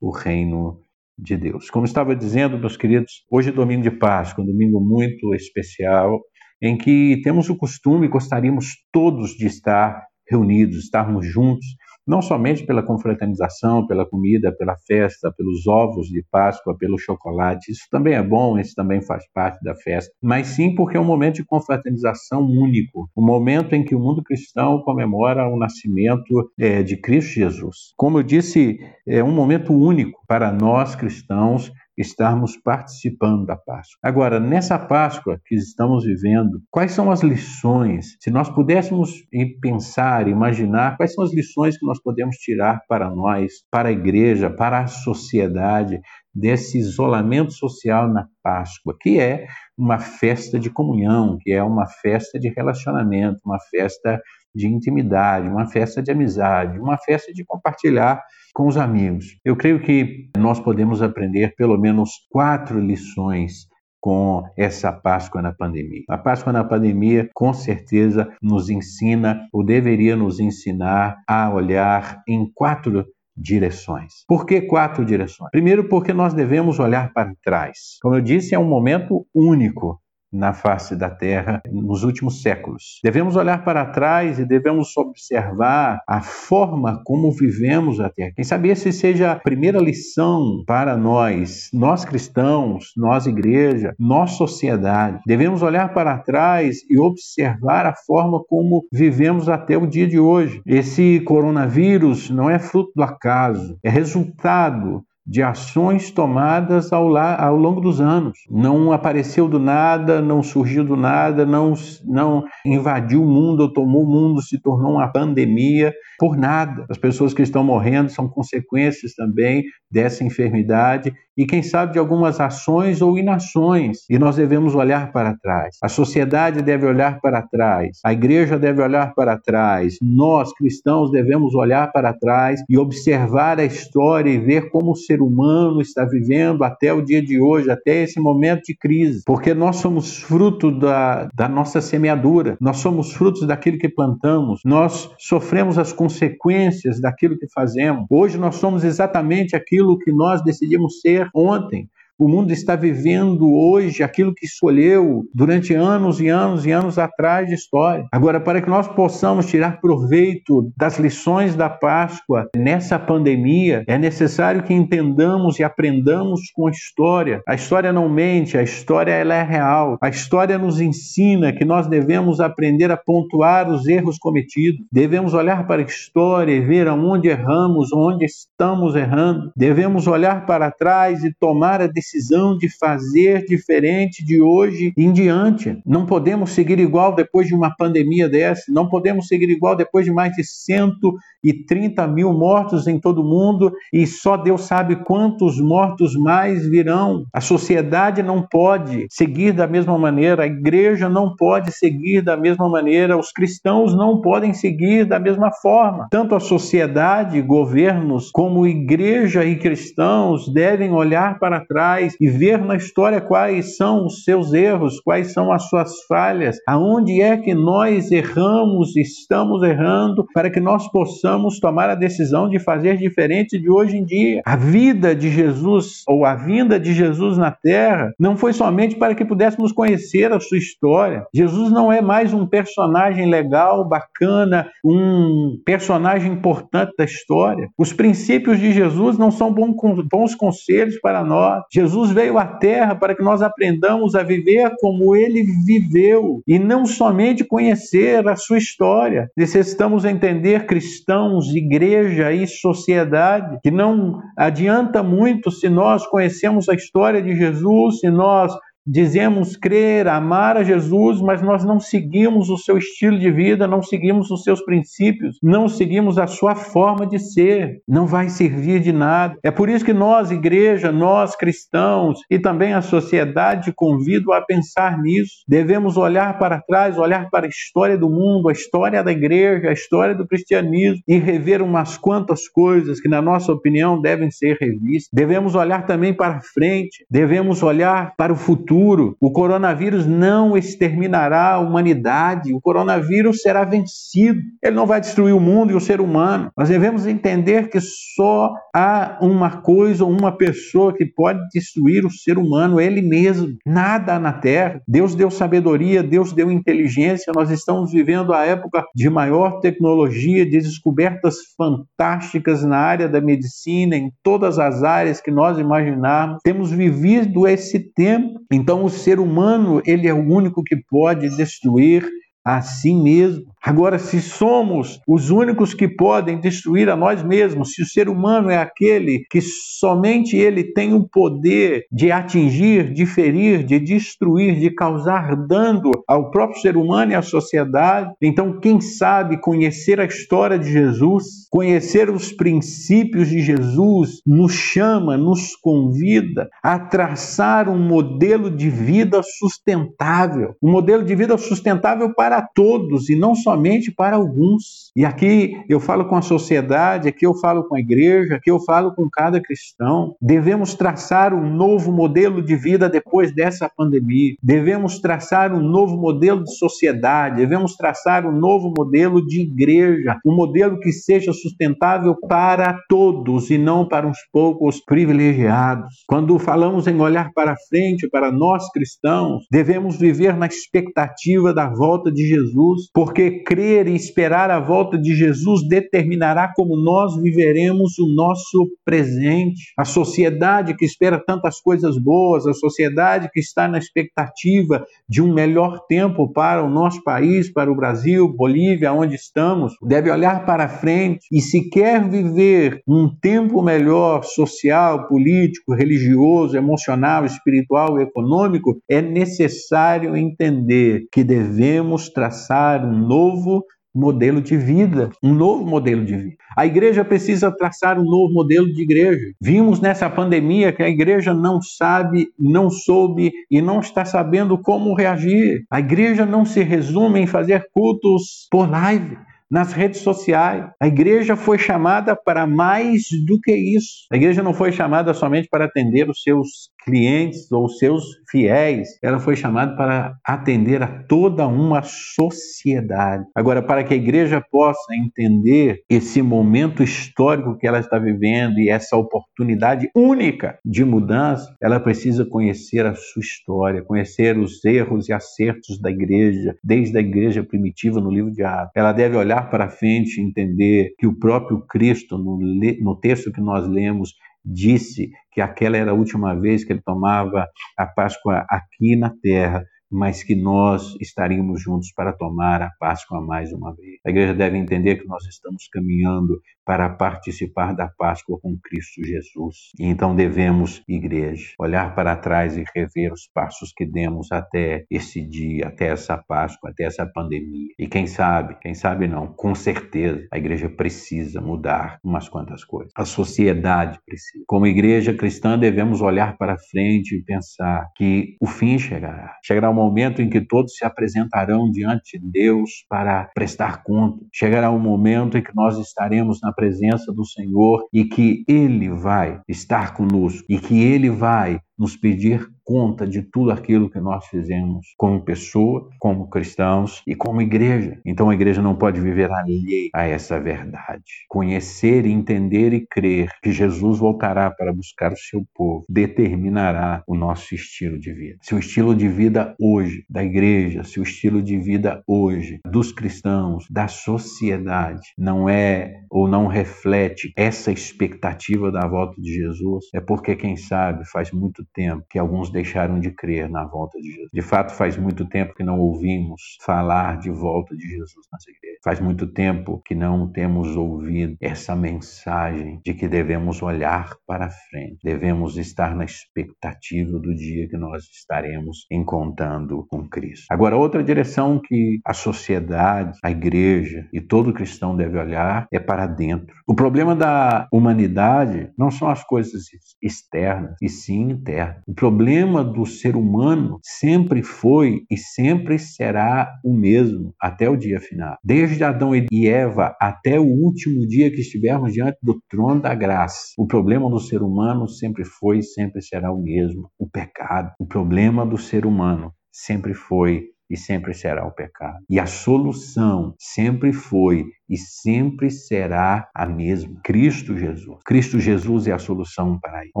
o 0.00 0.10
reino 0.10 0.80
de 1.18 1.36
Deus. 1.36 1.70
Como 1.70 1.84
estava 1.86 2.14
dizendo, 2.16 2.58
meus 2.58 2.76
queridos, 2.76 3.24
hoje 3.30 3.50
é 3.50 3.52
domingo 3.52 3.82
de 3.82 3.90
Páscoa, 3.90 4.44
um 4.44 4.46
domingo 4.46 4.80
muito 4.80 5.34
especial, 5.34 6.20
em 6.60 6.76
que 6.76 7.20
temos 7.22 7.48
o 7.48 7.56
costume, 7.56 8.08
gostaríamos 8.08 8.66
todos 8.92 9.30
de 9.32 9.46
estar 9.46 10.04
reunidos, 10.28 10.84
estarmos 10.84 11.26
juntos, 11.26 11.66
não 12.06 12.20
somente 12.20 12.64
pela 12.64 12.82
confraternização, 12.82 13.86
pela 13.86 14.08
comida, 14.08 14.54
pela 14.56 14.76
festa, 14.86 15.32
pelos 15.36 15.66
ovos 15.66 16.08
de 16.08 16.24
Páscoa, 16.30 16.76
pelo 16.76 16.98
chocolate, 16.98 17.70
isso 17.70 17.86
também 17.90 18.14
é 18.14 18.22
bom, 18.22 18.58
isso 18.58 18.74
também 18.74 19.00
faz 19.02 19.24
parte 19.32 19.62
da 19.62 19.74
festa, 19.74 20.12
mas 20.22 20.48
sim 20.48 20.74
porque 20.74 20.96
é 20.96 21.00
um 21.00 21.04
momento 21.04 21.36
de 21.36 21.44
confraternização 21.44 22.42
único, 22.42 23.08
um 23.16 23.24
momento 23.24 23.74
em 23.74 23.84
que 23.84 23.94
o 23.94 24.00
mundo 24.00 24.22
cristão 24.22 24.80
comemora 24.82 25.48
o 25.48 25.58
nascimento 25.58 26.50
é, 26.58 26.82
de 26.82 26.96
Cristo 26.96 27.32
Jesus. 27.32 27.92
Como 27.96 28.18
eu 28.18 28.22
disse, 28.22 28.78
é 29.06 29.22
um 29.22 29.32
momento 29.32 29.72
único 29.72 30.20
para 30.26 30.52
nós 30.52 30.94
cristãos 30.94 31.72
estarmos 31.96 32.56
participando 32.56 33.44
da 33.44 33.56
Páscoa. 33.56 33.98
Agora, 34.02 34.40
nessa 34.40 34.78
Páscoa 34.78 35.40
que 35.44 35.54
estamos 35.54 36.04
vivendo, 36.04 36.60
quais 36.70 36.92
são 36.92 37.10
as 37.10 37.22
lições? 37.22 38.16
Se 38.20 38.30
nós 38.30 38.48
pudéssemos 38.48 39.12
pensar, 39.60 40.28
imaginar, 40.28 40.96
quais 40.96 41.12
são 41.14 41.24
as 41.24 41.32
lições 41.34 41.78
que 41.78 41.86
nós 41.86 42.00
podemos 42.02 42.36
tirar 42.36 42.82
para 42.88 43.10
nós, 43.10 43.52
para 43.70 43.90
a 43.90 43.92
igreja, 43.92 44.48
para 44.48 44.80
a 44.80 44.86
sociedade, 44.86 46.00
desse 46.34 46.78
isolamento 46.78 47.52
social 47.52 48.08
na 48.08 48.26
Páscoa, 48.42 48.96
que 48.98 49.20
é 49.20 49.46
uma 49.76 49.98
festa 49.98 50.58
de 50.58 50.70
comunhão, 50.70 51.36
que 51.40 51.52
é 51.52 51.62
uma 51.62 51.86
festa 51.86 52.38
de 52.38 52.48
relacionamento, 52.48 53.40
uma 53.44 53.58
festa 53.70 54.20
de 54.54 54.66
intimidade, 54.66 55.48
uma 55.48 55.66
festa 55.66 56.02
de 56.02 56.10
amizade, 56.10 56.78
uma 56.78 56.98
festa 56.98 57.32
de 57.32 57.44
compartilhar 57.44 58.22
com 58.54 58.66
os 58.66 58.76
amigos. 58.76 59.38
Eu 59.44 59.56
creio 59.56 59.80
que 59.80 60.28
nós 60.36 60.60
podemos 60.60 61.02
aprender 61.02 61.54
pelo 61.56 61.78
menos 61.78 62.10
quatro 62.30 62.78
lições 62.78 63.66
com 64.00 64.42
essa 64.58 64.92
Páscoa 64.92 65.40
na 65.40 65.52
pandemia. 65.52 66.02
A 66.08 66.18
Páscoa 66.18 66.52
na 66.52 66.64
pandemia, 66.64 67.30
com 67.32 67.54
certeza, 67.54 68.28
nos 68.42 68.68
ensina, 68.68 69.46
ou 69.52 69.64
deveria 69.64 70.16
nos 70.16 70.40
ensinar, 70.40 71.22
a 71.26 71.48
olhar 71.48 72.20
em 72.28 72.50
quatro 72.52 73.06
direções. 73.36 74.24
Por 74.26 74.44
que 74.44 74.60
quatro 74.62 75.04
direções? 75.04 75.50
Primeiro, 75.50 75.88
porque 75.88 76.12
nós 76.12 76.34
devemos 76.34 76.80
olhar 76.80 77.12
para 77.12 77.32
trás. 77.44 77.96
Como 78.02 78.16
eu 78.16 78.20
disse, 78.20 78.54
é 78.54 78.58
um 78.58 78.68
momento 78.68 79.24
único 79.32 80.01
na 80.32 80.52
face 80.52 80.96
da 80.96 81.10
Terra 81.10 81.62
nos 81.70 82.02
últimos 82.04 82.42
séculos. 82.42 83.00
Devemos 83.02 83.36
olhar 83.36 83.64
para 83.64 83.86
trás 83.86 84.38
e 84.38 84.44
devemos 84.44 84.96
observar 84.96 86.00
a 86.08 86.20
forma 86.20 87.02
como 87.04 87.30
vivemos 87.32 88.00
a 88.00 88.08
Terra. 88.08 88.32
Quem 88.34 88.44
sabe 88.44 88.70
essa 88.70 88.90
seja 88.90 89.32
a 89.32 89.36
primeira 89.36 89.78
lição 89.78 90.62
para 90.66 90.96
nós, 90.96 91.68
nós 91.72 92.04
cristãos, 92.04 92.92
nós 92.96 93.26
igreja, 93.26 93.94
nós 93.98 94.32
sociedade. 94.32 95.20
Devemos 95.26 95.62
olhar 95.62 95.92
para 95.92 96.18
trás 96.18 96.78
e 96.88 96.98
observar 96.98 97.86
a 97.86 97.94
forma 97.94 98.42
como 98.48 98.84
vivemos 98.92 99.48
até 99.48 99.76
o 99.76 99.86
dia 99.86 100.06
de 100.06 100.18
hoje. 100.18 100.62
Esse 100.66 101.20
coronavírus 101.20 102.30
não 102.30 102.48
é 102.48 102.58
fruto 102.58 102.92
do 102.94 103.02
acaso, 103.02 103.78
é 103.82 103.90
resultado 103.90 105.04
de 105.26 105.42
ações 105.42 106.10
tomadas 106.10 106.92
ao, 106.92 107.16
ao, 107.16 107.56
longo 107.56 107.80
dos 107.80 108.00
anos. 108.00 108.38
Não 108.50 108.92
apareceu 108.92 109.48
do 109.48 109.58
nada, 109.58 110.20
não 110.20 110.42
surgiu 110.42 110.84
do 110.84 110.96
nada, 110.96 111.46
não, 111.46 111.74
não 112.04 112.44
invadiu 112.64 113.22
o 113.22 113.26
mundo, 113.26 113.72
tomou 113.72 114.02
o 114.02 114.10
mundo, 114.10 114.42
se 114.42 114.60
tornou 114.60 114.94
uma 114.94 115.08
pandemia 115.08 115.92
por 116.18 116.36
nada. 116.36 116.86
As 116.90 116.98
pessoas 116.98 117.32
que 117.32 117.42
estão 117.42 117.64
morrendo 117.64 118.10
são 118.10 118.28
consequências 118.28 119.14
também 119.14 119.64
dessa 119.90 120.24
enfermidade 120.24 121.12
e, 121.36 121.46
quem 121.46 121.62
sabe, 121.62 121.94
de 121.94 121.98
algumas 121.98 122.40
ações 122.40 123.00
ou 123.00 123.18
inações. 123.18 123.98
E 124.08 124.18
nós 124.18 124.36
devemos 124.36 124.74
olhar 124.74 125.12
para 125.12 125.36
trás. 125.36 125.76
A 125.82 125.88
sociedade 125.88 126.62
deve 126.62 126.86
olhar 126.86 127.20
para 127.20 127.42
trás. 127.42 127.98
A 128.04 128.12
igreja 128.12 128.58
deve 128.58 128.82
olhar 128.82 129.14
para 129.14 129.38
trás. 129.38 129.96
Nós, 130.02 130.52
cristãos, 130.54 131.10
devemos 131.10 131.54
olhar 131.54 131.90
para 131.90 132.12
trás 132.12 132.62
e 132.68 132.76
observar 132.76 133.58
a 133.58 133.64
história 133.64 134.30
e 134.30 134.38
ver 134.38 134.70
como 134.70 134.92
o 134.92 134.96
ser 135.12 135.20
humano 135.20 135.80
está 135.80 136.04
vivendo 136.04 136.64
até 136.64 136.92
o 136.92 137.02
dia 137.02 137.22
de 137.22 137.38
hoje, 137.38 137.70
até 137.70 138.02
esse 138.02 138.18
momento 138.18 138.62
de 138.64 138.74
crise, 138.74 139.22
porque 139.26 139.52
nós 139.52 139.76
somos 139.76 140.16
fruto 140.18 140.70
da, 140.70 141.28
da 141.34 141.48
nossa 141.48 141.80
semeadura, 141.80 142.56
nós 142.60 142.78
somos 142.78 143.12
frutos 143.12 143.46
daquilo 143.46 143.78
que 143.78 143.88
plantamos, 143.88 144.60
nós 144.64 145.10
sofremos 145.18 145.78
as 145.78 145.92
consequências 145.92 147.00
daquilo 147.00 147.38
que 147.38 147.46
fazemos. 147.52 148.06
Hoje 148.10 148.38
nós 148.38 148.56
somos 148.56 148.84
exatamente 148.84 149.54
aquilo 149.54 149.98
que 149.98 150.12
nós 150.12 150.42
decidimos 150.42 151.00
ser 151.00 151.28
ontem. 151.34 151.88
O 152.18 152.28
mundo 152.28 152.52
está 152.52 152.76
vivendo 152.76 153.52
hoje 153.52 154.02
aquilo 154.02 154.34
que 154.34 154.46
escolheu 154.46 155.24
durante 155.34 155.74
anos 155.74 156.20
e 156.20 156.28
anos 156.28 156.64
e 156.64 156.70
anos 156.70 156.98
atrás 156.98 157.48
de 157.48 157.54
história. 157.54 158.06
Agora, 158.12 158.38
para 158.38 158.60
que 158.60 158.68
nós 158.68 158.86
possamos 158.86 159.46
tirar 159.46 159.80
proveito 159.80 160.70
das 160.76 160.98
lições 160.98 161.56
da 161.56 161.68
Páscoa 161.68 162.48
nessa 162.54 162.98
pandemia, 162.98 163.82
é 163.88 163.98
necessário 163.98 164.62
que 164.62 164.74
entendamos 164.74 165.58
e 165.58 165.64
aprendamos 165.64 166.42
com 166.54 166.68
a 166.68 166.70
história. 166.70 167.42
A 167.48 167.54
história 167.54 167.92
não 167.92 168.08
mente, 168.08 168.58
a 168.58 168.62
história 168.62 169.12
ela 169.12 169.34
é 169.34 169.42
real. 169.42 169.96
A 170.00 170.08
história 170.08 170.58
nos 170.58 170.80
ensina 170.80 171.52
que 171.52 171.64
nós 171.64 171.88
devemos 171.88 172.40
aprender 172.40 172.90
a 172.90 172.96
pontuar 172.96 173.68
os 173.70 173.88
erros 173.88 174.18
cometidos. 174.18 174.86
Devemos 174.92 175.34
olhar 175.34 175.66
para 175.66 175.82
a 175.82 175.86
história 175.86 176.52
e 176.52 176.60
ver 176.60 176.86
aonde 176.86 177.28
erramos, 177.28 177.92
onde 177.92 178.26
estamos 178.26 178.94
errando. 178.94 179.50
Devemos 179.56 180.06
olhar 180.06 180.46
para 180.46 180.70
trás 180.70 181.24
e 181.24 181.34
tomar 181.40 181.80
a 181.80 181.86
decisão 181.86 182.01
decisão 182.02 182.58
de 182.58 182.68
fazer 182.68 183.44
diferente 183.46 184.24
de 184.24 184.42
hoje 184.42 184.92
em 184.96 185.12
diante. 185.12 185.78
Não 185.86 186.04
podemos 186.04 186.50
seguir 186.50 186.80
igual 186.80 187.14
depois 187.14 187.46
de 187.46 187.54
uma 187.54 187.74
pandemia 187.74 188.28
dessa, 188.28 188.64
não 188.68 188.88
podemos 188.88 189.28
seguir 189.28 189.48
igual 189.48 189.76
depois 189.76 190.04
de 190.04 190.10
mais 190.10 190.32
de 190.32 190.42
130 190.42 192.06
mil 192.08 192.32
mortos 192.32 192.88
em 192.88 192.98
todo 192.98 193.22
o 193.22 193.24
mundo 193.24 193.72
e 193.92 194.04
só 194.06 194.36
Deus 194.36 194.62
sabe 194.62 194.96
quantos 194.96 195.60
mortos 195.60 196.16
mais 196.16 196.66
virão. 196.68 197.24
A 197.32 197.40
sociedade 197.40 198.22
não 198.22 198.42
pode 198.42 199.06
seguir 199.08 199.52
da 199.52 199.66
mesma 199.66 199.96
maneira, 199.96 200.42
a 200.42 200.46
igreja 200.46 201.08
não 201.08 201.36
pode 201.36 201.70
seguir 201.70 202.22
da 202.22 202.36
mesma 202.36 202.68
maneira, 202.68 203.16
os 203.16 203.30
cristãos 203.30 203.94
não 203.94 204.20
podem 204.20 204.52
seguir 204.52 205.04
da 205.04 205.20
mesma 205.20 205.52
forma. 205.52 206.08
Tanto 206.10 206.34
a 206.34 206.40
sociedade, 206.40 207.40
governos, 207.40 208.30
como 208.32 208.66
igreja 208.66 209.44
e 209.44 209.56
cristãos 209.56 210.52
devem 210.52 210.92
olhar 210.92 211.38
para 211.38 211.64
trás 211.64 211.91
e 212.00 212.28
ver 212.28 212.58
na 212.64 212.76
história 212.76 213.20
quais 213.20 213.76
são 213.76 214.06
os 214.06 214.24
seus 214.24 214.52
erros, 214.52 215.00
quais 215.00 215.32
são 215.32 215.52
as 215.52 215.68
suas 215.68 216.02
falhas, 216.08 216.56
aonde 216.66 217.20
é 217.20 217.36
que 217.36 217.54
nós 217.54 218.10
erramos, 218.10 218.96
estamos 218.96 219.62
errando, 219.62 220.26
para 220.34 220.50
que 220.50 220.60
nós 220.60 220.90
possamos 220.90 221.58
tomar 221.58 221.90
a 221.90 221.94
decisão 221.94 222.48
de 222.48 222.58
fazer 222.58 222.96
diferente 222.96 223.58
de 223.58 223.70
hoje 223.70 223.96
em 223.96 224.04
dia. 224.04 224.42
A 224.44 224.56
vida 224.56 225.14
de 225.14 225.30
Jesus 225.30 226.02
ou 226.06 226.24
a 226.24 226.34
vinda 226.34 226.78
de 226.78 226.92
Jesus 226.92 227.38
na 227.38 227.50
terra 227.50 228.12
não 228.18 228.36
foi 228.36 228.52
somente 228.52 228.96
para 228.96 229.14
que 229.14 229.24
pudéssemos 229.24 229.72
conhecer 229.72 230.32
a 230.32 230.40
sua 230.40 230.58
história. 230.58 231.26
Jesus 231.34 231.70
não 231.70 231.92
é 231.92 232.00
mais 232.00 232.32
um 232.32 232.46
personagem 232.46 233.28
legal, 233.28 233.88
bacana, 233.88 234.68
um 234.84 235.58
personagem 235.64 236.32
importante 236.32 236.92
da 236.96 237.04
história. 237.04 237.68
Os 237.78 237.92
princípios 237.92 238.58
de 238.58 238.72
Jesus 238.72 239.18
não 239.18 239.30
são 239.30 239.52
bons 239.52 240.34
conselhos 240.34 240.98
para 241.00 241.24
nós. 241.24 241.62
Jesus 241.82 242.12
veio 242.12 242.38
à 242.38 242.46
Terra 242.46 242.94
para 242.94 243.14
que 243.14 243.22
nós 243.22 243.42
aprendamos 243.42 244.14
a 244.14 244.22
viver 244.22 244.70
como 244.80 245.16
ele 245.16 245.42
viveu 245.66 246.40
e 246.46 246.58
não 246.58 246.86
somente 246.86 247.44
conhecer 247.44 248.26
a 248.28 248.36
sua 248.36 248.58
história. 248.58 249.28
Necessitamos 249.36 250.04
entender 250.04 250.66
cristãos, 250.66 251.52
igreja 251.54 252.32
e 252.32 252.46
sociedade, 252.46 253.58
que 253.62 253.70
não 253.70 254.20
adianta 254.36 255.02
muito 255.02 255.50
se 255.50 255.68
nós 255.68 256.06
conhecemos 256.06 256.68
a 256.68 256.74
história 256.74 257.20
de 257.20 257.34
Jesus, 257.34 257.98
se 257.98 258.10
nós 258.10 258.52
Dizemos 258.84 259.56
crer, 259.56 260.08
amar 260.08 260.56
a 260.56 260.64
Jesus, 260.64 261.20
mas 261.20 261.40
nós 261.40 261.64
não 261.64 261.78
seguimos 261.78 262.50
o 262.50 262.58
seu 262.58 262.76
estilo 262.76 263.16
de 263.16 263.30
vida, 263.30 263.68
não 263.68 263.80
seguimos 263.80 264.28
os 264.30 264.42
seus 264.42 264.60
princípios, 264.64 265.38
não 265.40 265.68
seguimos 265.68 266.18
a 266.18 266.26
sua 266.26 266.56
forma 266.56 267.06
de 267.06 267.18
ser. 267.20 267.80
Não 267.86 268.06
vai 268.06 268.28
servir 268.28 268.80
de 268.80 268.92
nada. 268.92 269.36
É 269.44 269.52
por 269.52 269.68
isso 269.68 269.84
que 269.84 269.92
nós, 269.92 270.32
igreja, 270.32 270.90
nós 270.90 271.36
cristãos 271.36 272.18
e 272.28 272.40
também 272.40 272.74
a 272.74 272.82
sociedade 272.82 273.72
convido 273.74 274.32
a 274.32 274.42
pensar 274.42 275.00
nisso. 275.00 275.44
Devemos 275.46 275.96
olhar 275.96 276.36
para 276.38 276.60
trás, 276.60 276.98
olhar 276.98 277.30
para 277.30 277.46
a 277.46 277.48
história 277.48 277.96
do 277.96 278.10
mundo, 278.10 278.48
a 278.48 278.52
história 278.52 279.02
da 279.02 279.12
igreja, 279.12 279.68
a 279.68 279.72
história 279.72 280.14
do 280.14 280.26
cristianismo 280.26 281.02
e 281.06 281.18
rever 281.18 281.62
umas 281.62 281.96
quantas 281.96 282.48
coisas 282.48 283.00
que, 283.00 283.08
na 283.08 283.22
nossa 283.22 283.52
opinião, 283.52 284.00
devem 284.00 284.30
ser 284.30 284.56
revistas. 284.60 285.08
Devemos 285.12 285.54
olhar 285.54 285.86
também 285.86 286.12
para 286.12 286.40
frente, 286.40 287.04
devemos 287.08 287.62
olhar 287.62 288.12
para 288.16 288.32
o 288.32 288.36
futuro 288.36 288.71
futuro. 288.72 289.16
O 289.20 289.30
coronavírus 289.30 290.06
não 290.06 290.56
exterminará 290.56 291.52
a 291.52 291.58
humanidade, 291.58 292.54
o 292.54 292.60
coronavírus 292.60 293.42
será 293.42 293.64
vencido. 293.64 294.40
Ele 294.62 294.74
não 294.74 294.86
vai 294.86 295.00
destruir 295.00 295.34
o 295.34 295.40
mundo 295.40 295.72
e 295.72 295.76
o 295.76 295.80
ser 295.80 296.00
humano. 296.00 296.50
Nós 296.56 296.70
devemos 296.70 297.06
entender 297.06 297.68
que 297.68 297.78
só 297.80 298.50
há 298.74 299.18
uma 299.20 299.58
coisa 299.58 300.04
ou 300.04 300.10
uma 300.10 300.32
pessoa 300.32 300.94
que 300.94 301.04
pode 301.04 301.38
destruir 301.52 302.06
o 302.06 302.10
ser 302.10 302.38
humano, 302.38 302.80
ele 302.80 303.02
mesmo. 303.02 303.48
Nada 303.66 304.18
na 304.18 304.32
Terra. 304.32 304.80
Deus 304.88 305.14
deu 305.14 305.30
sabedoria, 305.30 306.02
Deus 306.02 306.32
deu 306.32 306.50
inteligência. 306.50 307.32
Nós 307.34 307.50
estamos 307.50 307.92
vivendo 307.92 308.32
a 308.32 308.44
época 308.46 308.84
de 308.94 309.10
maior 309.10 309.60
tecnologia, 309.60 310.44
de 310.44 310.58
descobertas 310.58 311.36
fantásticas 311.56 312.64
na 312.64 312.78
área 312.78 313.08
da 313.08 313.20
medicina, 313.20 313.96
em 313.96 314.10
todas 314.22 314.58
as 314.58 314.82
áreas 314.82 315.20
que 315.20 315.30
nós 315.30 315.58
imaginarmos. 315.58 316.38
Temos 316.42 316.70
vivido 316.70 317.46
esse 317.46 317.78
tempo 317.94 318.40
em 318.50 318.61
então 318.62 318.84
o 318.84 318.88
ser 318.88 319.18
humano, 319.18 319.82
ele 319.84 320.06
é 320.06 320.14
o 320.14 320.24
único 320.24 320.62
que 320.62 320.76
pode 320.88 321.28
destruir 321.36 322.08
a 322.44 322.62
si 322.62 322.94
mesmo. 322.94 323.51
Agora, 323.64 323.96
se 323.96 324.20
somos 324.20 325.00
os 325.06 325.30
únicos 325.30 325.72
que 325.72 325.86
podem 325.86 326.40
destruir 326.40 326.88
a 326.88 326.96
nós 326.96 327.22
mesmos, 327.22 327.74
se 327.74 327.82
o 327.82 327.86
ser 327.86 328.08
humano 328.08 328.50
é 328.50 328.56
aquele 328.56 329.24
que 329.30 329.40
somente 329.40 330.36
ele 330.36 330.64
tem 330.64 330.92
o 330.92 331.08
poder 331.08 331.84
de 331.90 332.10
atingir, 332.10 332.92
de 332.92 333.06
ferir, 333.06 333.62
de 333.62 333.78
destruir, 333.78 334.58
de 334.58 334.68
causar 334.70 335.36
dano 335.36 335.92
ao 336.08 336.32
próprio 336.32 336.60
ser 336.60 336.76
humano 336.76 337.12
e 337.12 337.14
à 337.14 337.22
sociedade, 337.22 338.12
então 338.20 338.58
quem 338.58 338.80
sabe 338.80 339.40
conhecer 339.40 340.00
a 340.00 340.04
história 340.04 340.58
de 340.58 340.72
Jesus, 340.72 341.46
conhecer 341.48 342.10
os 342.10 342.32
princípios 342.32 343.28
de 343.28 343.40
Jesus, 343.40 344.22
nos 344.26 344.52
chama, 344.52 345.16
nos 345.16 345.54
convida 345.54 346.50
a 346.62 346.80
traçar 346.80 347.68
um 347.68 347.78
modelo 347.78 348.50
de 348.50 348.68
vida 348.68 349.20
sustentável, 349.22 350.56
um 350.60 350.70
modelo 350.70 351.04
de 351.04 351.14
vida 351.14 351.38
sustentável 351.38 352.12
para 352.12 352.42
todos 352.42 353.08
e 353.08 353.14
não 353.14 353.36
só 353.36 353.51
somente 353.52 353.92
para 353.92 354.16
alguns. 354.16 354.90
E 354.96 355.04
aqui 355.04 355.52
eu 355.68 355.78
falo 355.78 356.06
com 356.06 356.16
a 356.16 356.22
sociedade, 356.22 357.08
aqui 357.08 357.26
eu 357.26 357.34
falo 357.34 357.64
com 357.64 357.76
a 357.76 357.80
igreja, 357.80 358.36
aqui 358.36 358.50
eu 358.50 358.58
falo 358.60 358.94
com 358.94 359.08
cada 359.10 359.40
cristão. 359.40 360.16
Devemos 360.20 360.74
traçar 360.74 361.34
um 361.34 361.54
novo 361.54 361.92
modelo 361.92 362.42
de 362.42 362.56
vida 362.56 362.88
depois 362.88 363.34
dessa 363.34 363.70
pandemia. 363.76 364.34
Devemos 364.42 365.00
traçar 365.00 365.52
um 365.52 365.60
novo 365.60 365.96
modelo 365.96 366.42
de 366.44 366.56
sociedade, 366.56 367.36
devemos 367.36 367.76
traçar 367.76 368.26
um 368.26 368.32
novo 368.32 368.72
modelo 368.76 369.24
de 369.26 369.42
igreja, 369.42 370.18
um 370.24 370.34
modelo 370.34 370.78
que 370.80 370.90
seja 370.90 371.32
sustentável 371.32 372.16
para 372.28 372.78
todos 372.88 373.50
e 373.50 373.58
não 373.58 373.86
para 373.86 374.06
uns 374.06 374.18
poucos 374.32 374.80
privilegiados. 374.80 376.04
Quando 376.06 376.38
falamos 376.38 376.86
em 376.86 376.98
olhar 377.00 377.32
para 377.34 377.54
frente, 377.68 378.08
para 378.08 378.32
nós 378.32 378.70
cristãos, 378.70 379.44
devemos 379.50 379.98
viver 379.98 380.36
na 380.36 380.46
expectativa 380.46 381.52
da 381.52 381.68
volta 381.68 382.10
de 382.10 382.26
Jesus, 382.26 382.88
porque 382.94 383.41
crer 383.42 383.86
e 383.86 383.94
esperar 383.94 384.50
a 384.50 384.60
volta 384.60 384.98
de 384.98 385.14
Jesus 385.14 385.66
determinará 385.66 386.52
como 386.54 386.76
nós 386.76 387.16
viveremos 387.20 387.98
o 387.98 388.06
nosso 388.06 388.68
presente. 388.84 389.72
A 389.78 389.84
sociedade 389.84 390.76
que 390.76 390.84
espera 390.84 391.22
tantas 391.24 391.60
coisas 391.60 391.98
boas, 391.98 392.46
a 392.46 392.52
sociedade 392.52 393.28
que 393.32 393.40
está 393.40 393.66
na 393.68 393.78
expectativa 393.78 394.84
de 395.08 395.22
um 395.22 395.32
melhor 395.32 395.80
tempo 395.88 396.32
para 396.32 396.62
o 396.62 396.70
nosso 396.70 397.02
país, 397.02 397.52
para 397.52 397.70
o 397.70 397.76
Brasil, 397.76 398.28
Bolívia, 398.28 398.92
onde 398.92 399.14
estamos, 399.14 399.74
deve 399.82 400.10
olhar 400.10 400.44
para 400.44 400.68
frente 400.68 401.26
e 401.30 401.40
se 401.40 401.68
quer 401.68 402.08
viver 402.08 402.82
um 402.86 403.08
tempo 403.08 403.62
melhor 403.62 404.24
social, 404.24 405.08
político, 405.08 405.74
religioso, 405.74 406.56
emocional, 406.56 407.24
espiritual 407.24 407.98
e 407.98 408.02
econômico, 408.02 408.78
é 408.88 409.00
necessário 409.00 410.16
entender 410.16 411.04
que 411.10 411.24
devemos 411.24 412.08
traçar 412.08 412.84
um 412.84 413.06
novo 413.06 413.31
novo 413.32 413.64
modelo 413.94 414.40
de 414.40 414.56
vida, 414.56 415.10
um 415.22 415.34
novo 415.34 415.66
modelo 415.66 416.04
de 416.04 416.16
vida. 416.16 416.36
A 416.56 416.64
igreja 416.64 417.04
precisa 417.04 417.54
traçar 417.54 417.98
um 417.98 418.04
novo 418.04 418.32
modelo 418.32 418.72
de 418.72 418.82
igreja. 418.82 419.32
Vimos 419.40 419.80
nessa 419.80 420.08
pandemia 420.08 420.72
que 420.72 420.82
a 420.82 420.88
igreja 420.88 421.34
não 421.34 421.60
sabe, 421.60 422.28
não 422.38 422.70
soube 422.70 423.32
e 423.50 423.60
não 423.60 423.80
está 423.80 424.04
sabendo 424.04 424.56
como 424.56 424.94
reagir. 424.94 425.64
A 425.70 425.78
igreja 425.78 426.24
não 426.24 426.44
se 426.44 426.62
resume 426.62 427.20
em 427.20 427.26
fazer 427.26 427.66
cultos 427.74 428.46
por 428.50 428.70
live. 428.70 429.18
nas 429.50 429.70
redes 429.74 430.00
sociais. 430.00 430.64
A 430.80 430.86
igreja 430.86 431.36
foi 431.36 431.58
chamada 431.58 432.16
para 432.16 432.46
mais 432.46 433.02
do 433.26 433.38
que 433.38 433.52
isso. 433.52 434.06
A 434.10 434.16
igreja 434.16 434.42
não 434.42 434.54
foi 434.54 434.72
chamada 434.72 435.12
somente 435.12 435.46
para 435.50 435.66
atender 435.66 436.08
os 436.08 436.22
seus 436.22 436.70
clientes 436.84 437.50
ou 437.50 437.68
seus 437.68 438.04
fiéis, 438.30 438.88
ela 439.02 439.18
foi 439.18 439.36
chamada 439.36 439.76
para 439.76 440.16
atender 440.24 440.82
a 440.82 440.86
toda 441.04 441.46
uma 441.46 441.82
sociedade. 441.82 443.24
Agora, 443.34 443.62
para 443.62 443.84
que 443.84 443.92
a 443.92 443.96
igreja 443.96 444.42
possa 444.50 444.94
entender 444.94 445.82
esse 445.88 446.22
momento 446.22 446.82
histórico 446.82 447.56
que 447.58 447.66
ela 447.66 447.78
está 447.78 447.98
vivendo 447.98 448.58
e 448.58 448.70
essa 448.70 448.96
oportunidade 448.96 449.90
única 449.94 450.58
de 450.64 450.84
mudança, 450.84 451.54
ela 451.60 451.78
precisa 451.78 452.24
conhecer 452.24 452.86
a 452.86 452.94
sua 452.94 453.20
história, 453.20 453.82
conhecer 453.82 454.38
os 454.38 454.64
erros 454.64 455.08
e 455.08 455.12
acertos 455.12 455.80
da 455.80 455.90
igreja, 455.90 456.56
desde 456.64 456.96
a 456.96 457.00
igreja 457.00 457.42
primitiva 457.42 458.00
no 458.00 458.10
livro 458.10 458.32
de 458.32 458.42
Atos. 458.42 458.72
Ela 458.74 458.92
deve 458.92 459.16
olhar 459.16 459.50
para 459.50 459.68
frente 459.68 460.18
e 460.18 460.24
entender 460.24 460.94
que 460.98 461.06
o 461.06 461.18
próprio 461.18 461.60
Cristo, 461.60 462.16
no, 462.16 462.38
no 462.80 462.96
texto 462.96 463.30
que 463.30 463.40
nós 463.40 463.68
lemos, 463.68 464.14
disse 464.44 465.10
que 465.32 465.40
aquela 465.40 465.76
era 465.76 465.92
a 465.92 465.94
última 465.94 466.34
vez 466.34 466.64
que 466.64 466.72
ele 466.72 466.82
tomava 466.84 467.46
a 467.76 467.86
Páscoa 467.86 468.44
aqui 468.48 468.96
na 468.96 469.10
terra, 469.22 469.64
mas 469.92 470.22
que 470.22 470.34
nós 470.34 470.96
estaríamos 471.00 471.62
juntos 471.62 471.92
para 471.92 472.12
tomar 472.12 472.62
a 472.62 472.70
Páscoa 472.78 473.20
mais 473.20 473.52
uma 473.52 473.74
vez. 473.74 474.00
A 474.06 474.10
igreja 474.10 474.34
deve 474.34 474.56
entender 474.56 474.96
que 474.96 475.06
nós 475.06 475.24
estamos 475.26 475.68
caminhando 475.68 476.40
para 476.64 476.88
participar 476.88 477.74
da 477.74 477.88
Páscoa 477.88 478.38
com 478.40 478.56
Cristo 478.62 479.04
Jesus. 479.04 479.70
E 479.78 479.86
então 479.86 480.14
devemos, 480.14 480.82
igreja, 480.88 481.52
olhar 481.58 481.94
para 481.94 482.16
trás 482.16 482.56
e 482.56 482.64
rever 482.74 483.12
os 483.12 483.28
passos 483.32 483.72
que 483.76 483.84
demos 483.84 484.30
até 484.30 484.84
esse 484.90 485.20
dia, 485.20 485.66
até 485.66 485.88
essa 485.88 486.16
Páscoa, 486.16 486.70
até 486.70 486.84
essa 486.84 487.04
pandemia. 487.04 487.72
E 487.78 487.86
quem 487.86 488.06
sabe, 488.06 488.56
quem 488.60 488.74
sabe 488.74 489.08
não, 489.08 489.26
com 489.26 489.54
certeza 489.54 490.26
a 490.32 490.38
igreja 490.38 490.68
precisa 490.68 491.40
mudar 491.40 491.98
umas 492.02 492.28
quantas 492.28 492.64
coisas. 492.64 492.92
A 492.96 493.04
sociedade 493.04 493.98
precisa. 494.06 494.44
Como 494.46 494.66
igreja 494.66 495.12
cristã 495.12 495.58
devemos 495.58 496.00
olhar 496.00 496.36
para 496.36 496.56
frente 496.70 497.16
e 497.16 497.24
pensar 497.24 497.88
que 497.96 498.36
o 498.40 498.46
fim 498.46 498.78
chegará. 498.78 499.36
Chegará 499.44 499.68
o 499.68 499.74
momento 499.82 500.22
em 500.22 500.28
que 500.28 500.40
todos 500.40 500.76
se 500.76 500.84
apresentarão 500.84 501.70
diante 501.70 502.18
de 502.18 502.30
Deus 502.30 502.84
para 502.88 503.30
prestar 503.34 503.82
conta. 503.82 504.24
Chegará 504.32 504.70
o 504.70 504.78
momento 504.78 505.36
em 505.36 505.42
que 505.42 505.54
nós 505.54 505.78
estaremos 505.78 506.40
na 506.42 506.52
presença 506.52 507.12
do 507.12 507.24
Senhor 507.24 507.86
e 507.92 508.04
que 508.04 508.44
Ele 508.48 508.90
vai 508.90 509.40
estar 509.48 509.94
conosco 509.94 510.44
e 510.48 510.58
que 510.58 510.80
Ele 510.80 511.10
vai 511.10 511.60
nos 511.82 511.96
pedir 511.96 512.48
conta 512.64 513.04
de 513.04 513.22
tudo 513.22 513.50
aquilo 513.50 513.90
que 513.90 513.98
nós 513.98 514.24
fizemos 514.26 514.86
como 514.96 515.24
pessoa, 515.24 515.88
como 515.98 516.30
cristãos 516.30 517.02
e 517.04 517.16
como 517.16 517.42
igreja. 517.42 518.00
Então 518.06 518.30
a 518.30 518.34
igreja 518.34 518.62
não 518.62 518.76
pode 518.76 519.00
viver 519.00 519.28
alheia 519.32 519.90
a 519.92 520.04
essa 520.04 520.40
verdade. 520.40 521.02
Conhecer, 521.28 522.06
entender 522.06 522.72
e 522.72 522.86
crer 522.86 523.30
que 523.42 523.50
Jesus 523.50 523.98
voltará 523.98 524.48
para 524.48 524.72
buscar 524.72 525.12
o 525.12 525.16
seu 525.16 525.44
povo 525.52 525.84
determinará 525.88 527.02
o 527.04 527.16
nosso 527.16 527.52
estilo 527.52 527.98
de 527.98 528.12
vida. 528.12 528.38
Se 528.42 528.54
o 528.54 528.58
estilo 528.60 528.94
de 528.94 529.08
vida 529.08 529.56
hoje 529.60 530.04
da 530.08 530.22
igreja, 530.22 530.84
se 530.84 531.00
o 531.00 531.02
estilo 531.02 531.42
de 531.42 531.58
vida 531.58 532.00
hoje 532.06 532.60
dos 532.64 532.92
cristãos, 532.92 533.66
da 533.68 533.88
sociedade 533.88 535.02
não 535.18 535.48
é 535.48 535.94
ou 536.08 536.28
não 536.28 536.46
reflete 536.46 537.32
essa 537.36 537.72
expectativa 537.72 538.70
da 538.70 538.86
volta 538.86 539.20
de 539.20 539.34
Jesus, 539.34 539.86
é 539.92 540.00
porque 540.00 540.36
quem 540.36 540.56
sabe 540.56 541.04
faz 541.10 541.32
muito 541.32 541.64
tempo 541.72 542.06
que 542.08 542.18
alguns 542.18 542.50
deixaram 542.50 543.00
de 543.00 543.10
crer 543.10 543.48
na 543.48 543.64
volta 543.64 543.98
de 544.00 544.08
Jesus. 544.10 544.30
De 544.32 544.42
fato, 544.42 544.72
faz 544.74 544.96
muito 544.96 545.28
tempo 545.28 545.54
que 545.54 545.62
não 545.62 545.78
ouvimos 545.80 546.56
falar 546.60 547.18
de 547.18 547.30
volta 547.30 547.76
de 547.76 547.88
Jesus 547.88 548.26
nas 548.32 548.46
igrejas. 548.46 548.71
Faz 548.84 548.98
muito 548.98 549.28
tempo 549.28 549.80
que 549.84 549.94
não 549.94 550.26
temos 550.26 550.76
ouvido 550.76 551.36
essa 551.40 551.76
mensagem 551.76 552.80
de 552.84 552.92
que 552.92 553.06
devemos 553.06 553.62
olhar 553.62 554.16
para 554.26 554.50
frente, 554.50 554.98
devemos 555.04 555.56
estar 555.56 555.94
na 555.94 556.04
expectativa 556.04 557.12
do 557.12 557.32
dia 557.32 557.68
que 557.68 557.76
nós 557.76 558.02
estaremos 558.12 558.86
encontrando 558.90 559.86
com 559.88 560.08
Cristo. 560.08 560.46
Agora, 560.50 560.76
outra 560.76 561.04
direção 561.04 561.60
que 561.64 562.00
a 562.04 562.12
sociedade, 562.12 563.18
a 563.22 563.30
igreja 563.30 564.08
e 564.12 564.20
todo 564.20 564.52
cristão 564.52 564.96
deve 564.96 565.16
olhar 565.16 565.68
é 565.72 565.78
para 565.78 566.06
dentro. 566.08 566.52
O 566.66 566.74
problema 566.74 567.14
da 567.14 567.68
humanidade 567.72 568.72
não 568.76 568.90
são 568.90 569.08
as 569.08 569.22
coisas 569.22 569.62
externas, 570.02 570.74
e 570.82 570.88
sim 570.88 571.30
internas. 571.30 571.82
O 571.86 571.94
problema 571.94 572.64
do 572.64 572.84
ser 572.84 573.14
humano 573.14 573.78
sempre 573.82 574.42
foi 574.42 575.04
e 575.08 575.16
sempre 575.16 575.78
será 575.78 576.52
o 576.64 576.74
mesmo 576.74 577.32
até 577.40 577.68
o 577.68 577.76
dia 577.76 578.00
final. 578.00 578.36
Desde 578.42 578.71
Adão 578.80 579.12
e 579.14 579.48
Eva 579.48 579.96
até 580.00 580.38
o 580.38 580.44
último 580.44 581.06
dia 581.06 581.30
que 581.30 581.40
estivermos 581.40 581.92
diante 581.92 582.18
do 582.22 582.40
trono 582.48 582.80
da 582.80 582.94
graça. 582.94 583.52
O 583.58 583.66
problema 583.66 584.08
do 584.08 584.20
ser 584.20 584.42
humano 584.42 584.88
sempre 584.88 585.24
foi 585.24 585.58
e 585.58 585.62
sempre 585.62 586.00
será 586.00 586.32
o 586.32 586.40
mesmo: 586.40 586.90
o 586.98 587.08
pecado. 587.08 587.72
O 587.78 587.86
problema 587.86 588.46
do 588.46 588.56
ser 588.56 588.86
humano 588.86 589.32
sempre 589.50 589.94
foi 589.94 590.52
e 590.70 590.76
sempre 590.76 591.12
será 591.12 591.46
o 591.46 591.52
pecado. 591.52 591.98
E 592.08 592.18
a 592.18 592.24
solução 592.24 593.34
sempre 593.38 593.92
foi 593.92 594.44
e 594.72 594.78
sempre 594.78 595.50
será 595.50 596.30
a 596.34 596.46
mesma: 596.46 596.98
Cristo 597.04 597.56
Jesus. 597.56 597.98
Cristo 598.06 598.40
Jesus 598.40 598.88
é 598.88 598.92
a 598.92 598.98
solução 598.98 599.58
para 599.60 599.84
isso. 599.84 599.92
A 599.94 600.00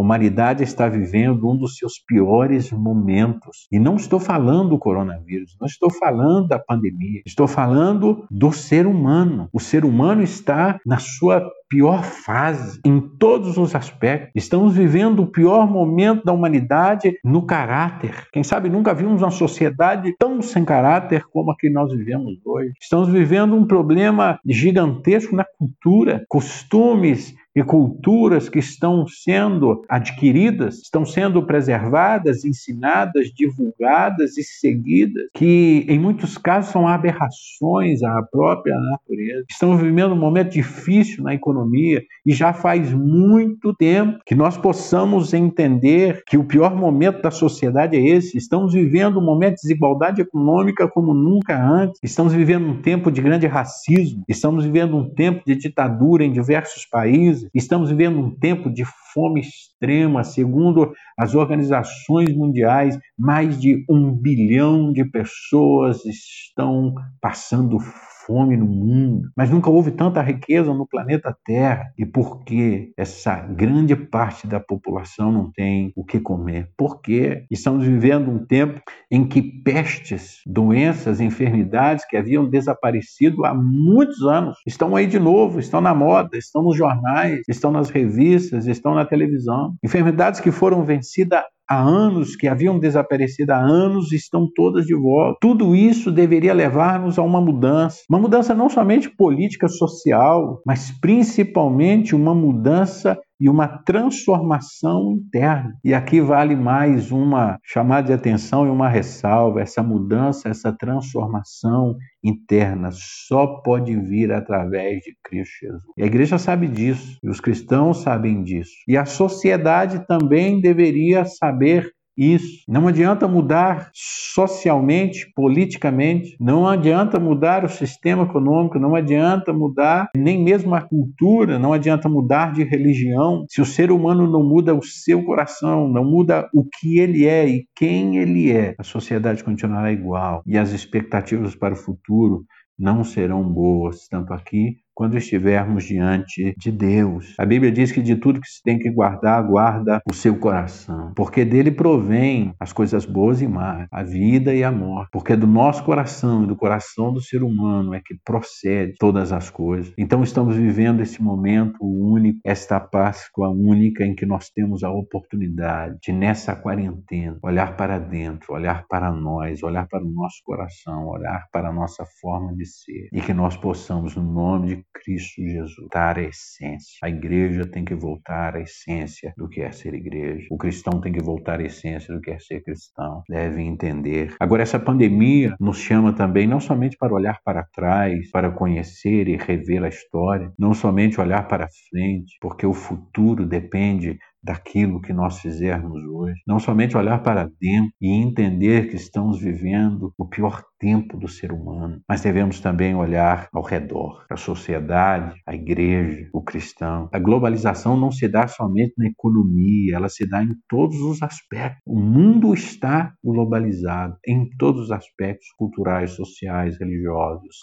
humanidade 0.00 0.62
está 0.62 0.88
vivendo 0.88 1.46
um 1.46 1.56
dos 1.56 1.76
seus 1.76 1.98
piores 1.98 2.72
momentos. 2.72 3.66
E 3.70 3.78
não 3.78 3.96
estou 3.96 4.18
falando 4.18 4.70
do 4.70 4.78
coronavírus, 4.78 5.54
não 5.60 5.66
estou 5.66 5.90
falando 5.90 6.48
da 6.48 6.58
pandemia, 6.58 7.20
estou 7.26 7.46
falando 7.46 8.24
do 8.30 8.50
ser 8.50 8.86
humano. 8.86 9.48
O 9.52 9.60
ser 9.60 9.84
humano 9.84 10.22
está 10.22 10.80
na 10.86 10.96
sua 10.98 11.46
pior 11.72 12.04
fase 12.04 12.80
em 12.84 13.00
todos 13.00 13.56
os 13.56 13.74
aspectos. 13.74 14.30
Estamos 14.34 14.74
vivendo 14.74 15.22
o 15.22 15.26
pior 15.26 15.66
momento 15.66 16.22
da 16.22 16.30
humanidade 16.30 17.14
no 17.24 17.46
caráter. 17.46 18.26
Quem 18.30 18.44
sabe 18.44 18.68
nunca 18.68 18.92
vimos 18.92 19.22
uma 19.22 19.30
sociedade 19.30 20.14
tão 20.18 20.42
sem 20.42 20.66
caráter 20.66 21.24
como 21.32 21.50
a 21.50 21.56
que 21.56 21.70
nós 21.70 21.90
vivemos 21.90 22.34
hoje. 22.44 22.74
Estamos 22.78 23.08
vivendo 23.08 23.54
um 23.54 23.66
problema 23.66 24.38
gigantesco 24.62 25.34
na 25.34 25.44
cultura, 25.44 26.24
costumes 26.28 27.34
e 27.54 27.62
culturas 27.62 28.48
que 28.48 28.58
estão 28.58 29.06
sendo 29.06 29.84
adquiridas, 29.88 30.80
estão 30.82 31.04
sendo 31.04 31.44
preservadas, 31.44 32.44
ensinadas, 32.44 33.26
divulgadas 33.34 34.36
e 34.38 34.42
seguidas, 34.42 35.24
que 35.34 35.84
em 35.88 35.98
muitos 35.98 36.38
casos 36.38 36.72
são 36.72 36.88
aberrações 36.88 38.02
à 38.02 38.22
própria 38.22 38.74
natureza. 38.78 39.44
Estamos 39.50 39.80
vivendo 39.80 40.12
um 40.12 40.18
momento 40.18 40.52
difícil 40.52 41.22
na 41.22 41.34
economia 41.34 42.02
e 42.24 42.32
já 42.32 42.52
faz 42.52 42.92
muito 42.92 43.74
tempo 43.74 44.18
que 44.24 44.34
nós 44.34 44.56
possamos 44.56 45.34
entender 45.34 46.22
que 46.26 46.38
o 46.38 46.44
pior 46.44 46.74
momento 46.74 47.20
da 47.20 47.30
sociedade 47.30 47.96
é 47.96 48.06
esse. 48.06 48.36
Estamos 48.36 48.72
vivendo 48.72 49.18
um 49.18 49.24
momento 49.24 49.56
de 49.56 49.62
desigualdade 49.62 50.22
econômica 50.22 50.88
como 50.88 51.12
nunca 51.12 51.60
antes. 51.62 51.98
Estamos 52.02 52.32
vivendo 52.32 52.66
um 52.66 52.80
tempo 52.80 53.10
de 53.10 53.20
grande 53.20 53.46
racismo. 53.46 54.24
Estamos 54.28 54.64
vivendo 54.64 54.96
um 54.96 55.08
tempo 55.08 55.42
de 55.44 55.54
ditadura 55.54 56.24
em 56.24 56.32
diversos 56.32 56.86
países 56.86 57.41
Estamos 57.54 57.90
vivendo 57.90 58.18
um 58.18 58.34
tempo 58.34 58.70
de 58.70 58.84
fome 59.12 59.40
extrema. 59.40 60.24
Segundo 60.24 60.92
as 61.18 61.34
organizações 61.34 62.34
mundiais, 62.34 62.98
mais 63.18 63.60
de 63.60 63.84
um 63.88 64.12
bilhão 64.12 64.92
de 64.92 65.04
pessoas 65.04 66.04
estão 66.04 66.94
passando 67.20 67.78
fome 67.78 68.11
fome 68.26 68.56
no 68.56 68.66
mundo, 68.66 69.30
mas 69.36 69.50
nunca 69.50 69.70
houve 69.70 69.90
tanta 69.90 70.22
riqueza 70.22 70.72
no 70.72 70.86
planeta 70.86 71.36
Terra. 71.44 71.92
E 71.98 72.04
por 72.04 72.44
que 72.44 72.92
essa 72.96 73.36
grande 73.36 73.94
parte 73.96 74.46
da 74.46 74.60
população 74.60 75.32
não 75.32 75.50
tem 75.50 75.92
o 75.96 76.04
que 76.04 76.20
comer? 76.20 76.70
Porque 76.76 77.44
estamos 77.50 77.84
vivendo 77.84 78.30
um 78.30 78.44
tempo 78.44 78.80
em 79.10 79.26
que 79.26 79.42
pestes, 79.42 80.40
doenças, 80.46 81.20
enfermidades 81.20 82.04
que 82.06 82.16
haviam 82.16 82.48
desaparecido 82.48 83.44
há 83.44 83.54
muitos 83.54 84.22
anos 84.22 84.58
estão 84.66 84.96
aí 84.96 85.06
de 85.06 85.18
novo, 85.18 85.58
estão 85.58 85.80
na 85.80 85.94
moda, 85.94 86.36
estão 86.36 86.62
nos 86.62 86.76
jornais, 86.76 87.42
estão 87.48 87.70
nas 87.70 87.90
revistas, 87.90 88.66
estão 88.66 88.94
na 88.94 89.04
televisão. 89.04 89.74
Enfermidades 89.84 90.40
que 90.40 90.50
foram 90.50 90.84
vencidas 90.84 91.42
há 91.72 91.80
anos, 91.80 92.36
que 92.36 92.46
haviam 92.46 92.78
desaparecido 92.78 93.52
há 93.52 93.58
anos, 93.58 94.12
estão 94.12 94.48
todas 94.54 94.84
de 94.84 94.94
volta. 94.94 95.38
Tudo 95.40 95.74
isso 95.74 96.10
deveria 96.10 96.52
levar-nos 96.52 97.18
a 97.18 97.22
uma 97.22 97.40
mudança. 97.40 98.02
Uma 98.08 98.18
mudança 98.18 98.54
não 98.54 98.68
somente 98.68 99.08
política, 99.08 99.68
social, 99.68 100.60
mas 100.66 100.90
principalmente 101.00 102.14
uma 102.14 102.34
mudança 102.34 103.18
e 103.42 103.48
uma 103.48 103.66
transformação 103.66 105.10
interna. 105.10 105.74
E 105.84 105.92
aqui 105.92 106.20
vale 106.20 106.54
mais 106.54 107.10
uma 107.10 107.58
chamada 107.64 108.06
de 108.06 108.12
atenção 108.12 108.64
e 108.64 108.70
uma 108.70 108.88
ressalva: 108.88 109.60
essa 109.60 109.82
mudança, 109.82 110.48
essa 110.48 110.72
transformação 110.72 111.96
interna 112.22 112.90
só 112.92 113.60
pode 113.64 113.96
vir 113.96 114.30
através 114.30 115.00
de 115.00 115.16
Cristo 115.24 115.52
Jesus. 115.60 115.82
E 115.98 116.04
a 116.04 116.06
igreja 116.06 116.38
sabe 116.38 116.68
disso, 116.68 117.18
e 117.20 117.28
os 117.28 117.40
cristãos 117.40 118.02
sabem 118.02 118.44
disso. 118.44 118.70
E 118.86 118.96
a 118.96 119.04
sociedade 119.04 120.06
também 120.06 120.60
deveria 120.60 121.24
saber 121.24 121.90
isso. 122.16 122.64
Não 122.68 122.88
adianta 122.88 123.26
mudar 123.26 123.90
socialmente, 123.94 125.30
politicamente, 125.34 126.36
não 126.40 126.66
adianta 126.66 127.18
mudar 127.18 127.64
o 127.64 127.68
sistema 127.68 128.24
econômico, 128.24 128.78
não 128.78 128.94
adianta 128.94 129.52
mudar 129.52 130.08
nem 130.16 130.42
mesmo 130.42 130.74
a 130.74 130.80
cultura, 130.80 131.58
não 131.58 131.72
adianta 131.72 132.08
mudar 132.08 132.52
de 132.52 132.64
religião. 132.64 133.44
Se 133.48 133.60
o 133.60 133.66
ser 133.66 133.90
humano 133.90 134.30
não 134.30 134.42
muda 134.42 134.74
o 134.74 134.82
seu 134.82 135.24
coração, 135.24 135.88
não 135.88 136.04
muda 136.04 136.48
o 136.54 136.64
que 136.64 136.98
ele 136.98 137.26
é 137.26 137.48
e 137.48 137.66
quem 137.74 138.18
ele 138.18 138.50
é, 138.50 138.74
a 138.78 138.82
sociedade 138.82 139.44
continuará 139.44 139.92
igual 139.92 140.42
e 140.46 140.58
as 140.58 140.72
expectativas 140.72 141.54
para 141.54 141.74
o 141.74 141.76
futuro 141.76 142.44
não 142.78 143.04
serão 143.04 143.42
boas, 143.42 144.08
tanto 144.08 144.32
aqui 144.32 144.76
quando 144.94 145.16
estivermos 145.16 145.84
diante 145.84 146.54
de 146.56 146.70
Deus. 146.70 147.34
A 147.38 147.44
Bíblia 147.44 147.72
diz 147.72 147.92
que 147.92 148.02
de 148.02 148.16
tudo 148.16 148.40
que 148.40 148.48
se 148.48 148.62
tem 148.62 148.78
que 148.78 148.90
guardar, 148.90 149.42
guarda 149.42 150.00
o 150.08 150.14
seu 150.14 150.36
coração, 150.36 151.12
porque 151.14 151.44
dele 151.44 151.70
provém 151.70 152.54
as 152.58 152.72
coisas 152.72 153.04
boas 153.04 153.40
e 153.40 153.48
más, 153.48 153.86
a 153.90 154.02
vida 154.02 154.54
e 154.54 154.62
a 154.62 154.72
morte, 154.72 155.10
porque 155.12 155.36
do 155.36 155.46
nosso 155.46 155.84
coração 155.84 156.44
e 156.44 156.46
do 156.46 156.56
coração 156.56 157.12
do 157.12 157.20
ser 157.20 157.42
humano 157.42 157.94
é 157.94 158.00
que 158.04 158.14
procede 158.24 158.94
todas 158.98 159.32
as 159.32 159.50
coisas. 159.50 159.92
Então 159.96 160.22
estamos 160.22 160.56
vivendo 160.56 161.00
esse 161.00 161.22
momento 161.22 161.78
único, 161.82 162.38
esta 162.44 162.80
Páscoa 162.80 163.48
única 163.48 164.04
em 164.04 164.14
que 164.14 164.26
nós 164.26 164.50
temos 164.50 164.82
a 164.82 164.90
oportunidade 164.90 165.98
de 166.02 166.12
nessa 166.12 166.54
quarentena 166.54 167.38
olhar 167.42 167.76
para 167.76 167.98
dentro, 167.98 168.54
olhar 168.54 168.84
para 168.88 169.10
nós, 169.10 169.62
olhar 169.62 169.86
para 169.88 170.04
o 170.04 170.10
nosso 170.10 170.42
coração, 170.44 171.06
olhar 171.06 171.46
para 171.52 171.68
a 171.68 171.72
nossa 171.72 172.04
forma 172.20 172.54
de 172.54 172.66
ser 172.66 173.08
e 173.12 173.20
que 173.20 173.32
nós 173.32 173.56
possamos 173.56 174.16
no 174.16 174.22
nome 174.22 174.68
de 174.68 174.84
Cristo 174.92 175.42
Jesus, 175.42 175.74
voltar 175.78 176.18
à 176.18 176.22
essência. 176.22 176.98
A 177.02 177.08
igreja 177.08 177.66
tem 177.66 177.84
que 177.84 177.94
voltar 177.94 178.56
à 178.56 178.60
essência 178.60 179.32
do 179.36 179.48
que 179.48 179.60
é 179.60 179.70
ser 179.72 179.94
igreja. 179.94 180.46
O 180.50 180.56
cristão 180.56 181.00
tem 181.00 181.12
que 181.12 181.22
voltar 181.22 181.60
à 181.60 181.64
essência 181.64 182.14
do 182.14 182.20
que 182.20 182.30
é 182.30 182.38
ser 182.38 182.62
cristão. 182.62 183.22
Deve 183.28 183.62
entender. 183.62 184.34
Agora, 184.40 184.62
essa 184.62 184.78
pandemia 184.78 185.54
nos 185.60 185.78
chama 185.78 186.12
também 186.12 186.46
não 186.46 186.60
somente 186.60 186.96
para 186.96 187.14
olhar 187.14 187.40
para 187.44 187.64
trás, 187.64 188.30
para 188.30 188.50
conhecer 188.50 189.28
e 189.28 189.36
rever 189.36 189.82
a 189.84 189.88
história, 189.88 190.52
não 190.58 190.74
somente 190.74 191.20
olhar 191.20 191.46
para 191.48 191.68
frente, 191.90 192.36
porque 192.40 192.66
o 192.66 192.74
futuro 192.74 193.46
depende 193.46 194.18
daquilo 194.42 195.00
que 195.00 195.12
nós 195.12 195.38
fizermos 195.38 196.02
hoje. 196.04 196.40
Não 196.46 196.58
somente 196.58 196.96
olhar 196.96 197.22
para 197.22 197.48
dentro 197.60 197.92
e 198.00 198.10
entender 198.10 198.88
que 198.88 198.96
estamos 198.96 199.40
vivendo 199.40 200.12
o 200.18 200.26
pior 200.26 200.62
tempo 200.82 201.16
do 201.16 201.28
ser 201.28 201.52
humano, 201.52 202.02
mas 202.08 202.22
devemos 202.22 202.58
também 202.58 202.92
olhar 202.92 203.48
ao 203.52 203.62
redor, 203.62 204.26
a 204.28 204.36
sociedade, 204.36 205.40
a 205.46 205.54
igreja, 205.54 206.28
o 206.32 206.42
cristão. 206.42 207.08
A 207.12 207.20
globalização 207.20 207.96
não 207.96 208.10
se 208.10 208.26
dá 208.26 208.48
somente 208.48 208.92
na 208.98 209.06
economia, 209.06 209.94
ela 209.94 210.08
se 210.08 210.28
dá 210.28 210.42
em 210.42 210.56
todos 210.68 211.00
os 211.00 211.22
aspectos. 211.22 211.80
O 211.86 212.00
mundo 212.00 212.52
está 212.52 213.14
globalizado 213.22 214.16
em 214.26 214.50
todos 214.58 214.82
os 214.82 214.90
aspectos 214.90 215.46
culturais, 215.56 216.10
sociais, 216.10 216.76
religiosos 216.80 217.58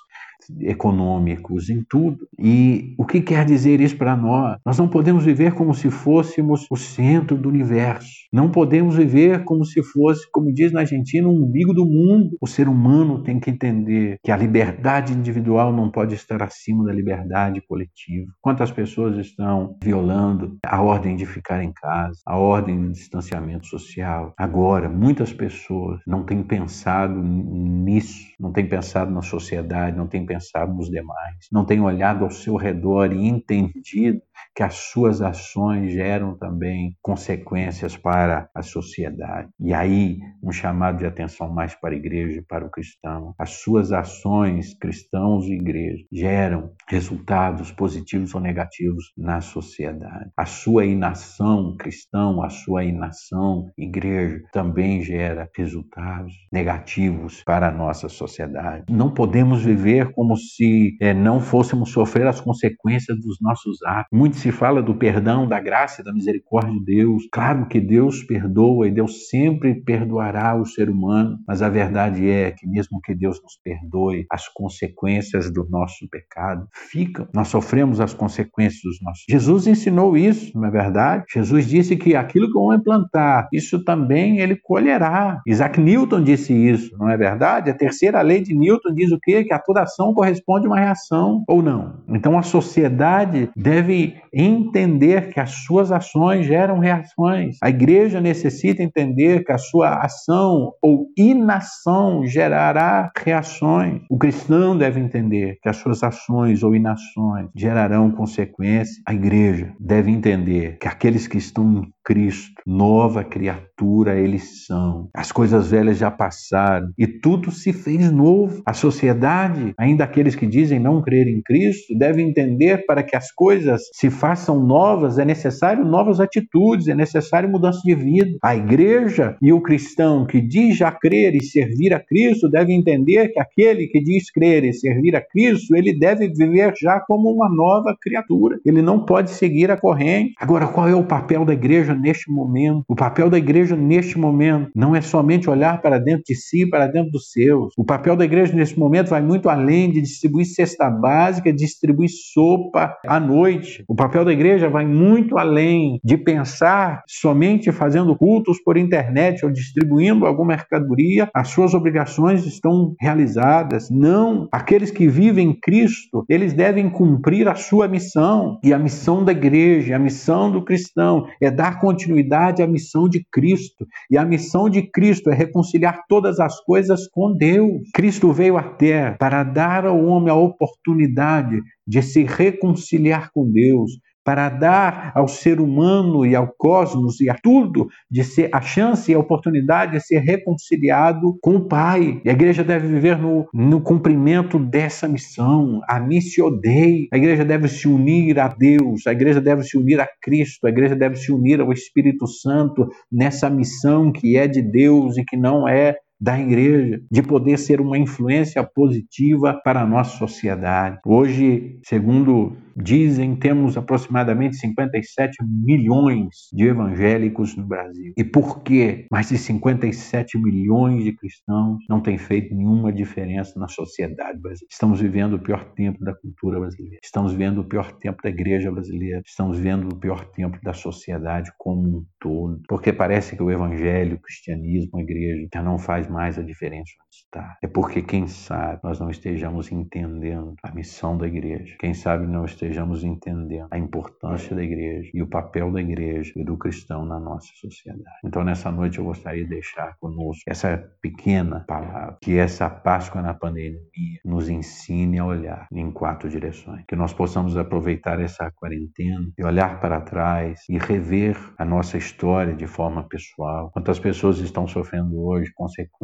econômicos, 0.62 1.70
em 1.70 1.84
tudo. 1.84 2.28
E 2.40 2.96
o 2.98 3.06
que 3.06 3.22
quer 3.22 3.46
dizer 3.46 3.82
isso 3.82 3.98
para 3.98 4.16
nós? 4.16 4.58
Nós 4.66 4.78
não 4.78 4.88
podemos 4.88 5.26
viver 5.26 5.54
como 5.54 5.74
se 5.74 5.90
fôssemos 5.90 6.66
o 6.72 6.78
centro 6.78 7.38
do 7.38 7.50
universo. 7.50 8.10
Não 8.32 8.50
podemos 8.50 8.96
viver 8.96 9.44
como 9.44 9.66
se 9.66 9.84
fosse, 9.84 10.30
como 10.32 10.54
diz 10.54 10.72
na 10.72 10.82
Argentina, 10.82 11.28
um 11.28 11.44
umbigo 11.44 11.74
do 11.74 11.86
mundo. 11.86 12.38
O 12.40 12.48
ser 12.48 12.68
humano 12.68 13.09
tem 13.18 13.40
que 13.40 13.50
entender 13.50 14.20
que 14.24 14.32
a 14.32 14.38
liberdade 14.38 15.14
individual 15.14 15.74
não 15.74 15.90
pode 15.90 16.14
estar 16.14 16.44
acima 16.44 16.86
da 16.86 16.94
liberdade 16.94 17.62
coletiva. 17.68 18.32
Quantas 18.42 18.72
pessoas 18.72 19.18
estão 19.18 19.78
violando 19.84 20.58
a 20.66 20.82
ordem 20.82 21.16
de 21.16 21.26
ficar 21.26 21.64
em 21.64 21.74
casa, 21.74 22.20
a 22.26 22.38
ordem 22.38 22.88
de 22.88 22.94
distanciamento 22.94 23.66
social? 23.66 24.34
Agora, 24.38 24.88
muitas 24.88 25.34
pessoas 25.34 26.00
não 26.06 26.24
têm 26.24 26.44
pensado 26.44 27.22
nisso, 27.22 28.28
não 28.40 28.52
têm 28.52 28.68
pensado 28.68 29.12
na 29.12 29.22
sociedade, 29.22 29.98
não 29.98 30.08
têm 30.08 30.26
pensado 30.26 30.74
nos 30.74 30.90
demais, 30.90 31.48
não 31.52 31.66
têm 31.66 31.82
olhado 31.82 32.24
ao 32.24 32.32
seu 32.32 32.56
redor 32.56 33.12
e 33.12 33.28
entendido 33.28 34.22
que 34.56 34.64
as 34.64 34.76
suas 34.76 35.22
ações 35.22 35.92
geram 35.94 36.38
também 36.38 36.96
consequências 37.02 37.96
para 37.96 38.50
a 38.54 38.62
sociedade. 38.62 39.50
E 39.60 39.74
aí, 39.74 40.20
um 40.44 40.52
chamado 40.52 40.98
de 40.98 41.06
atenção 41.06 41.52
mais 41.54 41.76
para 41.76 41.94
a 41.94 41.98
igreja 41.98 42.40
e 42.40 42.42
para 42.42 42.66
o 42.66 42.70
cristão. 42.70 43.34
As 43.38 43.62
suas 43.62 43.92
ações, 43.92 44.74
cristãos 44.78 45.46
e 45.46 45.54
igreja, 45.54 46.04
geram 46.12 46.72
resultados 46.88 47.72
positivos 47.72 48.34
ou 48.34 48.42
negativos 48.42 49.12
na 49.18 49.42
sociedade. 49.42 50.30
A 50.38 50.46
sua 50.46 50.86
inação, 50.86 51.76
cristão, 51.78 52.44
a 52.44 52.50
sua 52.50 52.84
inação, 52.84 53.72
igreja, 53.78 54.42
também 54.52 55.02
gera 55.02 55.50
resultados 55.56 56.34
negativos 56.52 57.44
para 57.44 57.70
a 57.70 57.72
nossa 57.72 58.10
sociedade. 58.10 58.86
Não 58.90 59.14
podemos 59.14 59.64
viver 59.64 60.12
como 60.14 60.36
se 60.36 60.98
é, 61.02 61.14
não 61.14 61.40
fôssemos 61.40 61.92
sofrer 61.92 62.28
as 62.28 62.42
consequências 62.42 63.18
dos 63.20 63.38
nossos 63.42 63.82
atos. 63.84 64.08
Muito 64.12 64.29
se 64.38 64.52
fala 64.52 64.82
do 64.82 64.96
perdão, 64.96 65.48
da 65.48 65.60
graça 65.60 66.04
da 66.04 66.14
misericórdia 66.14 66.74
de 66.74 66.86
Deus. 66.86 67.24
Claro 67.32 67.68
que 67.68 67.80
Deus 67.80 68.24
perdoa 68.24 68.88
e 68.88 68.92
Deus 68.92 69.30
sempre 69.30 69.76
perdoará 69.76 70.56
o 70.56 70.66
ser 70.66 70.90
humano, 70.90 71.38
mas 71.48 71.62
a 71.62 71.70
verdade 71.70 72.30
é 72.30 72.52
que, 72.52 72.68
mesmo 72.68 73.00
que 73.02 73.16
Deus 73.16 73.42
nos 73.42 73.58
perdoe, 73.64 74.26
as 74.32 74.48
consequências 74.48 75.52
do 75.52 75.68
nosso 75.70 76.08
pecado 76.10 76.68
ficam. 76.74 77.28
Nós 77.34 77.48
sofremos 77.48 78.00
as 78.00 78.14
consequências 78.14 78.82
dos 78.84 79.02
nossos. 79.02 79.24
Jesus 79.30 79.68
ensinou 79.68 80.18
isso, 80.18 80.58
não 80.58 80.68
é 80.68 80.72
verdade? 80.72 81.26
Jesus 81.32 81.68
disse 81.68 81.96
que 81.96 82.16
aquilo 82.16 82.52
que 82.52 82.58
o 82.58 82.62
homem 82.62 82.82
plantar, 82.82 83.48
isso 83.54 83.84
também 83.84 84.40
ele 84.40 84.56
colherá. 84.56 85.42
Isaac 85.48 85.80
Newton 85.80 86.24
disse 86.24 86.54
isso, 86.54 86.96
não 86.98 87.10
é 87.10 87.18
verdade? 87.18 87.70
A 87.70 87.74
terceira 87.74 88.22
lei 88.22 88.42
de 88.42 88.54
Newton 88.54 88.94
diz 88.94 89.12
o 89.12 89.20
quê? 89.20 89.44
Que 89.44 89.54
a 89.54 89.60
toda 89.60 89.84
ação 89.84 90.14
corresponde 90.14 90.66
a 90.66 90.70
uma 90.70 90.80
reação 90.80 91.44
ou 91.48 91.62
não. 91.62 92.00
Então 92.08 92.38
a 92.38 92.42
sociedade 92.42 93.50
deve 93.56 94.16
entender 94.34 95.32
que 95.34 95.40
as 95.40 95.52
suas 95.66 95.92
ações 95.92 96.46
geram 96.46 96.80
reações. 96.80 97.58
A 97.62 97.70
igreja 97.70 98.22
necessita 98.22 98.84
entender 98.84 99.44
que 99.44 99.52
a 99.52 99.58
sua 99.58 100.04
ação 100.04 100.74
ou 100.82 101.08
inação 101.18 102.26
gerará 102.26 103.12
reações. 103.18 104.02
O 104.10 104.18
cristão 104.18 104.78
deve 104.78 105.00
entender 105.00 105.58
que 105.62 105.70
as 105.70 105.78
suas 105.78 106.04
ações 106.04 106.64
ou 106.64 106.76
inações 106.76 107.50
gerarão 107.56 108.12
consequências. 108.12 108.98
A 109.08 109.14
igreja 109.14 109.74
deve 109.80 110.12
entender 110.12 110.78
que 110.80 110.88
aqueles 110.88 111.28
que 111.28 111.38
estão 111.38 111.84
em 111.84 111.94
Cristo, 112.10 112.62
nova 112.66 113.24
criatura 113.24 114.20
eles 114.20 114.66
são. 114.66 115.10
As 115.16 115.32
coisas 115.32 115.70
velhas 115.70 115.98
já 115.98 116.10
passaram 116.10 116.92
e 116.98 117.06
tudo 117.06 117.52
se 117.52 117.72
fez 117.72 118.12
novo. 118.12 118.64
A 118.66 118.74
sociedade, 118.74 119.74
ainda 119.78 120.04
aqueles 120.04 120.36
que 120.36 120.48
dizem 120.48 120.80
não 120.80 121.02
crer 121.04 121.28
em 121.28 121.42
Cristo, 121.44 121.96
devem 121.98 122.30
entender 122.30 122.86
para 122.88 123.04
que 123.04 123.16
as 123.16 123.32
coisas 123.32 123.82
se 123.94 124.09
façam 124.10 124.60
novas 124.60 125.20
é 125.20 125.26
necessário 125.26 125.86
novas 125.86 126.20
atitudes, 126.20 126.88
é 126.88 126.96
necessário 126.96 127.50
mudança 127.50 127.82
de 127.84 127.96
vida. 127.96 128.38
A 128.42 128.56
igreja 128.56 129.36
e 129.42 129.52
o 129.52 129.62
cristão 129.62 130.26
que 130.26 130.42
diz 130.42 130.78
já 130.78 130.92
crer 130.92 131.36
e 131.36 131.44
servir 131.44 131.94
a 131.94 132.00
Cristo 132.00 132.50
deve 132.50 132.74
entender 132.74 133.30
que 133.30 133.40
aquele 133.40 133.88
que 133.88 134.02
diz 134.02 134.32
crer 134.32 134.64
e 134.64 134.74
servir 134.74 135.16
a 135.16 135.22
Cristo, 135.22 135.76
ele 135.76 135.98
deve 135.98 136.30
viver 136.30 136.74
já 136.80 137.00
como 137.00 137.30
uma 137.30 137.50
nova 137.50 137.96
criatura. 138.02 138.60
Ele 138.66 138.82
não 138.82 139.06
pode 139.06 139.32
seguir 139.32 139.72
a 139.72 139.78
corrente. 139.78 140.34
Agora, 140.40 140.68
qual 140.68 140.88
é 140.88 140.96
o 140.96 141.04
papel 141.04 141.46
da 141.46 141.54
igreja 141.54 141.94
neste 141.94 142.32
momento. 142.32 142.84
O 142.88 142.96
papel 142.96 143.30
da 143.30 143.38
igreja 143.38 143.76
neste 143.76 144.18
momento 144.18 144.72
não 144.76 144.96
é 144.96 145.02
somente 145.02 145.50
olhar 145.50 145.82
para 145.82 146.00
dentro 146.00 146.24
de 146.28 146.36
si, 146.36 146.68
para 146.68 146.88
dentro 146.88 147.12
dos 147.12 147.32
seus. 147.32 147.74
O 147.78 147.84
papel 147.84 148.16
da 148.16 148.26
igreja 148.26 148.54
neste 148.54 148.78
momento 148.80 149.10
vai 149.10 149.22
muito 149.22 149.50
além 149.50 149.92
de 149.92 150.02
distribuir 150.02 150.46
cesta 150.46 150.90
básica, 150.90 151.52
distribuir 151.52 152.10
sopa 152.10 152.96
à 153.06 153.20
noite. 153.20 153.84
O 153.90 153.96
papel 153.96 154.24
da 154.24 154.32
igreja 154.32 154.70
vai 154.70 154.86
muito 154.86 155.36
além 155.40 156.00
de 156.04 156.16
pensar 156.16 157.02
somente 157.08 157.72
fazendo 157.72 158.16
cultos 158.16 158.62
por 158.64 158.78
internet 158.78 159.44
ou 159.44 159.52
distribuindo 159.52 160.28
alguma 160.28 160.50
mercadoria, 160.50 161.28
as 161.34 161.48
suas 161.48 161.74
obrigações 161.74 162.46
estão 162.46 162.94
realizadas. 163.02 163.90
Não, 163.90 164.48
aqueles 164.52 164.92
que 164.92 165.08
vivem 165.08 165.50
em 165.50 165.60
Cristo, 165.60 166.24
eles 166.30 166.54
devem 166.54 166.88
cumprir 166.88 167.48
a 167.48 167.56
sua 167.56 167.88
missão. 167.88 168.60
E 168.64 168.72
a 168.76 168.78
missão 168.78 169.26
da 169.26 169.32
igreja, 169.32 169.96
a 169.96 170.00
missão 170.00 170.52
do 170.52 170.64
cristão 170.64 171.26
é 171.42 171.50
dar 171.50 171.80
continuidade 171.80 172.62
à 172.62 172.68
missão 172.68 173.10
de 173.10 173.26
Cristo. 173.32 173.88
E 174.12 174.20
a 174.20 174.24
missão 174.24 174.70
de 174.70 174.84
Cristo 174.84 175.32
é 175.32 175.34
reconciliar 175.34 176.04
todas 176.08 176.40
as 176.40 176.60
coisas 176.62 177.08
com 177.08 177.36
Deus. 177.36 177.90
Cristo 177.96 178.32
veio 178.32 178.56
à 178.56 178.62
terra 178.62 179.16
para 179.20 179.44
dar 179.44 179.88
ao 179.88 180.00
homem 180.06 180.30
a 180.30 180.36
oportunidade 180.36 181.60
de 181.90 182.04
se 182.04 182.24
reconciliar 182.24 183.32
com 183.34 183.52
Deus, 183.52 183.94
para 184.24 184.48
dar 184.48 185.12
ao 185.16 185.28
ser 185.28 185.60
humano 185.60 186.24
e 186.24 186.36
ao 186.36 186.54
cosmos 186.56 187.20
e 187.20 187.32
a 187.32 187.34
tudo 187.34 187.88
de 188.12 188.24
ser 188.24 188.48
a 188.54 188.62
chance 188.62 189.12
e 189.12 189.16
a 189.16 189.20
oportunidade 189.20 189.94
de 189.94 190.02
ser 190.02 190.20
reconciliado 190.20 191.36
com 191.42 191.56
o 191.56 191.68
Pai. 191.68 192.22
E 192.24 192.30
a 192.30 192.34
igreja 192.34 192.64
deve 192.64 192.88
viver 192.88 193.18
no, 193.18 193.48
no 193.52 193.82
cumprimento 193.82 194.60
dessa 194.60 195.08
missão, 195.08 195.82
a 195.90 196.00
missio 196.00 196.52
Dei. 196.52 197.08
A 197.12 197.18
igreja 197.18 197.44
deve 197.44 197.68
se 197.68 197.88
unir 197.88 198.40
a 198.40 198.48
Deus, 198.50 199.08
a 199.08 199.14
igreja 199.14 199.42
deve 199.42 199.64
se 199.64 199.76
unir 199.76 200.00
a 200.00 200.08
Cristo, 200.22 200.68
a 200.68 200.70
igreja 200.70 200.96
deve 200.96 201.16
se 201.16 201.32
unir 201.32 201.60
ao 201.60 201.74
Espírito 201.74 202.28
Santo 202.28 202.88
nessa 203.12 203.50
missão 203.50 204.12
que 204.12 204.38
é 204.38 204.48
de 204.48 204.62
Deus 204.62 205.18
e 205.18 205.26
que 205.26 205.36
não 205.36 205.68
é 205.68 205.96
da 206.20 206.40
igreja, 206.40 207.02
de 207.10 207.22
poder 207.22 207.58
ser 207.58 207.80
uma 207.80 207.98
influência 207.98 208.64
positiva 208.64 209.60
para 209.64 209.82
a 209.82 209.88
nossa 209.88 210.18
sociedade. 210.18 211.00
Hoje, 211.06 211.80
segundo 211.84 212.56
Dizem 212.82 213.36
temos 213.36 213.78
aproximadamente 213.78 214.56
57 214.56 215.38
milhões 215.44 216.48
de 216.54 216.66
evangélicos 216.66 217.56
no 217.58 217.68
Brasil. 217.68 218.14
E 218.18 218.24
por 218.24 218.64
que 218.64 219.06
mais 219.12 219.28
de 219.28 219.38
57 219.38 220.38
milhões 220.38 221.04
de 221.04 221.12
cristãos 221.12 221.84
não 221.90 222.02
têm 222.02 222.18
feito 222.18 222.56
nenhuma 222.56 222.94
diferença 222.94 223.60
na 223.60 223.68
sociedade 223.68 224.40
brasileira? 224.40 224.68
Estamos 224.72 225.02
vivendo 225.02 225.34
o 225.34 225.40
pior 225.40 225.66
tempo 225.74 226.04
da 226.04 226.14
cultura 226.14 226.60
brasileira. 226.60 227.00
Estamos 227.04 227.34
vivendo 227.34 227.60
o 227.60 227.66
pior 227.66 227.92
tempo 227.92 228.22
da 228.24 228.30
igreja 228.30 228.72
brasileira. 228.72 229.22
Estamos 229.26 229.58
vivendo 229.58 229.92
o 229.92 229.96
pior 229.96 230.24
tempo 230.32 230.58
da 230.64 230.72
sociedade 230.72 231.52
como 231.58 231.82
um 231.82 232.06
todo. 232.18 232.62
Porque 232.68 232.94
parece 232.94 233.36
que 233.36 233.44
o 233.44 233.52
evangelho, 233.52 234.16
o 234.16 234.22
cristianismo, 234.22 235.00
a 235.00 235.02
igreja 235.02 235.48
já 235.54 235.62
não 235.62 235.78
faz 235.78 236.09
mais 236.10 236.38
a 236.38 236.42
diferença 236.42 236.92
onde 237.06 237.16
está. 237.16 237.58
É 237.62 237.68
porque, 237.68 238.02
quem 238.02 238.28
sabe, 238.28 238.80
nós 238.84 239.00
não 239.00 239.10
estejamos 239.10 239.72
entendendo 239.72 240.56
a 240.64 240.72
missão 240.74 241.18
da 241.18 241.28
igreja. 241.28 241.76
Quem 241.80 241.94
sabe 241.94 242.26
não 242.26 242.46
estejamos 242.46 243.04
entendendo 243.04 243.68
a 243.72 243.78
importância 243.78 244.56
da 244.56 244.64
igreja 244.64 245.10
e 245.14 245.22
o 245.22 245.28
papel 245.28 245.72
da 245.72 245.82
igreja 245.82 246.34
e 246.36 246.44
do 246.44 246.58
cristão 246.58 247.06
na 247.06 247.20
nossa 247.20 247.48
sociedade. 247.56 248.18
Então, 248.26 248.44
nessa 248.44 248.72
noite, 248.72 248.98
eu 248.98 249.06
gostaria 249.06 249.44
de 249.44 249.50
deixar 249.50 249.96
conosco 250.00 250.44
essa 250.48 250.78
pequena 251.02 251.64
palavra, 251.68 252.18
que 252.22 252.38
essa 252.38 252.70
Páscoa 252.70 253.22
na 253.22 253.34
pandemia 253.34 253.80
nos 254.26 254.50
ensine 254.50 255.20
a 255.20 255.26
olhar 255.26 255.68
em 255.72 255.92
quatro 255.92 256.30
direções. 256.30 256.84
Que 256.88 256.96
nós 256.96 257.14
possamos 257.14 257.58
aproveitar 257.58 258.20
essa 258.20 258.52
quarentena 258.52 259.32
e 259.38 259.44
olhar 259.44 259.80
para 259.80 260.02
trás 260.02 260.64
e 260.70 260.78
rever 260.78 261.38
a 261.58 261.66
nossa 261.66 261.98
história 261.98 262.56
de 262.56 262.68
forma 262.68 263.04
pessoal. 263.08 263.70
Quantas 263.72 264.00
pessoas 264.00 264.40
estão 264.40 264.68
sofrendo 264.68 265.22
hoje 265.22 265.52
consequências 265.54 265.99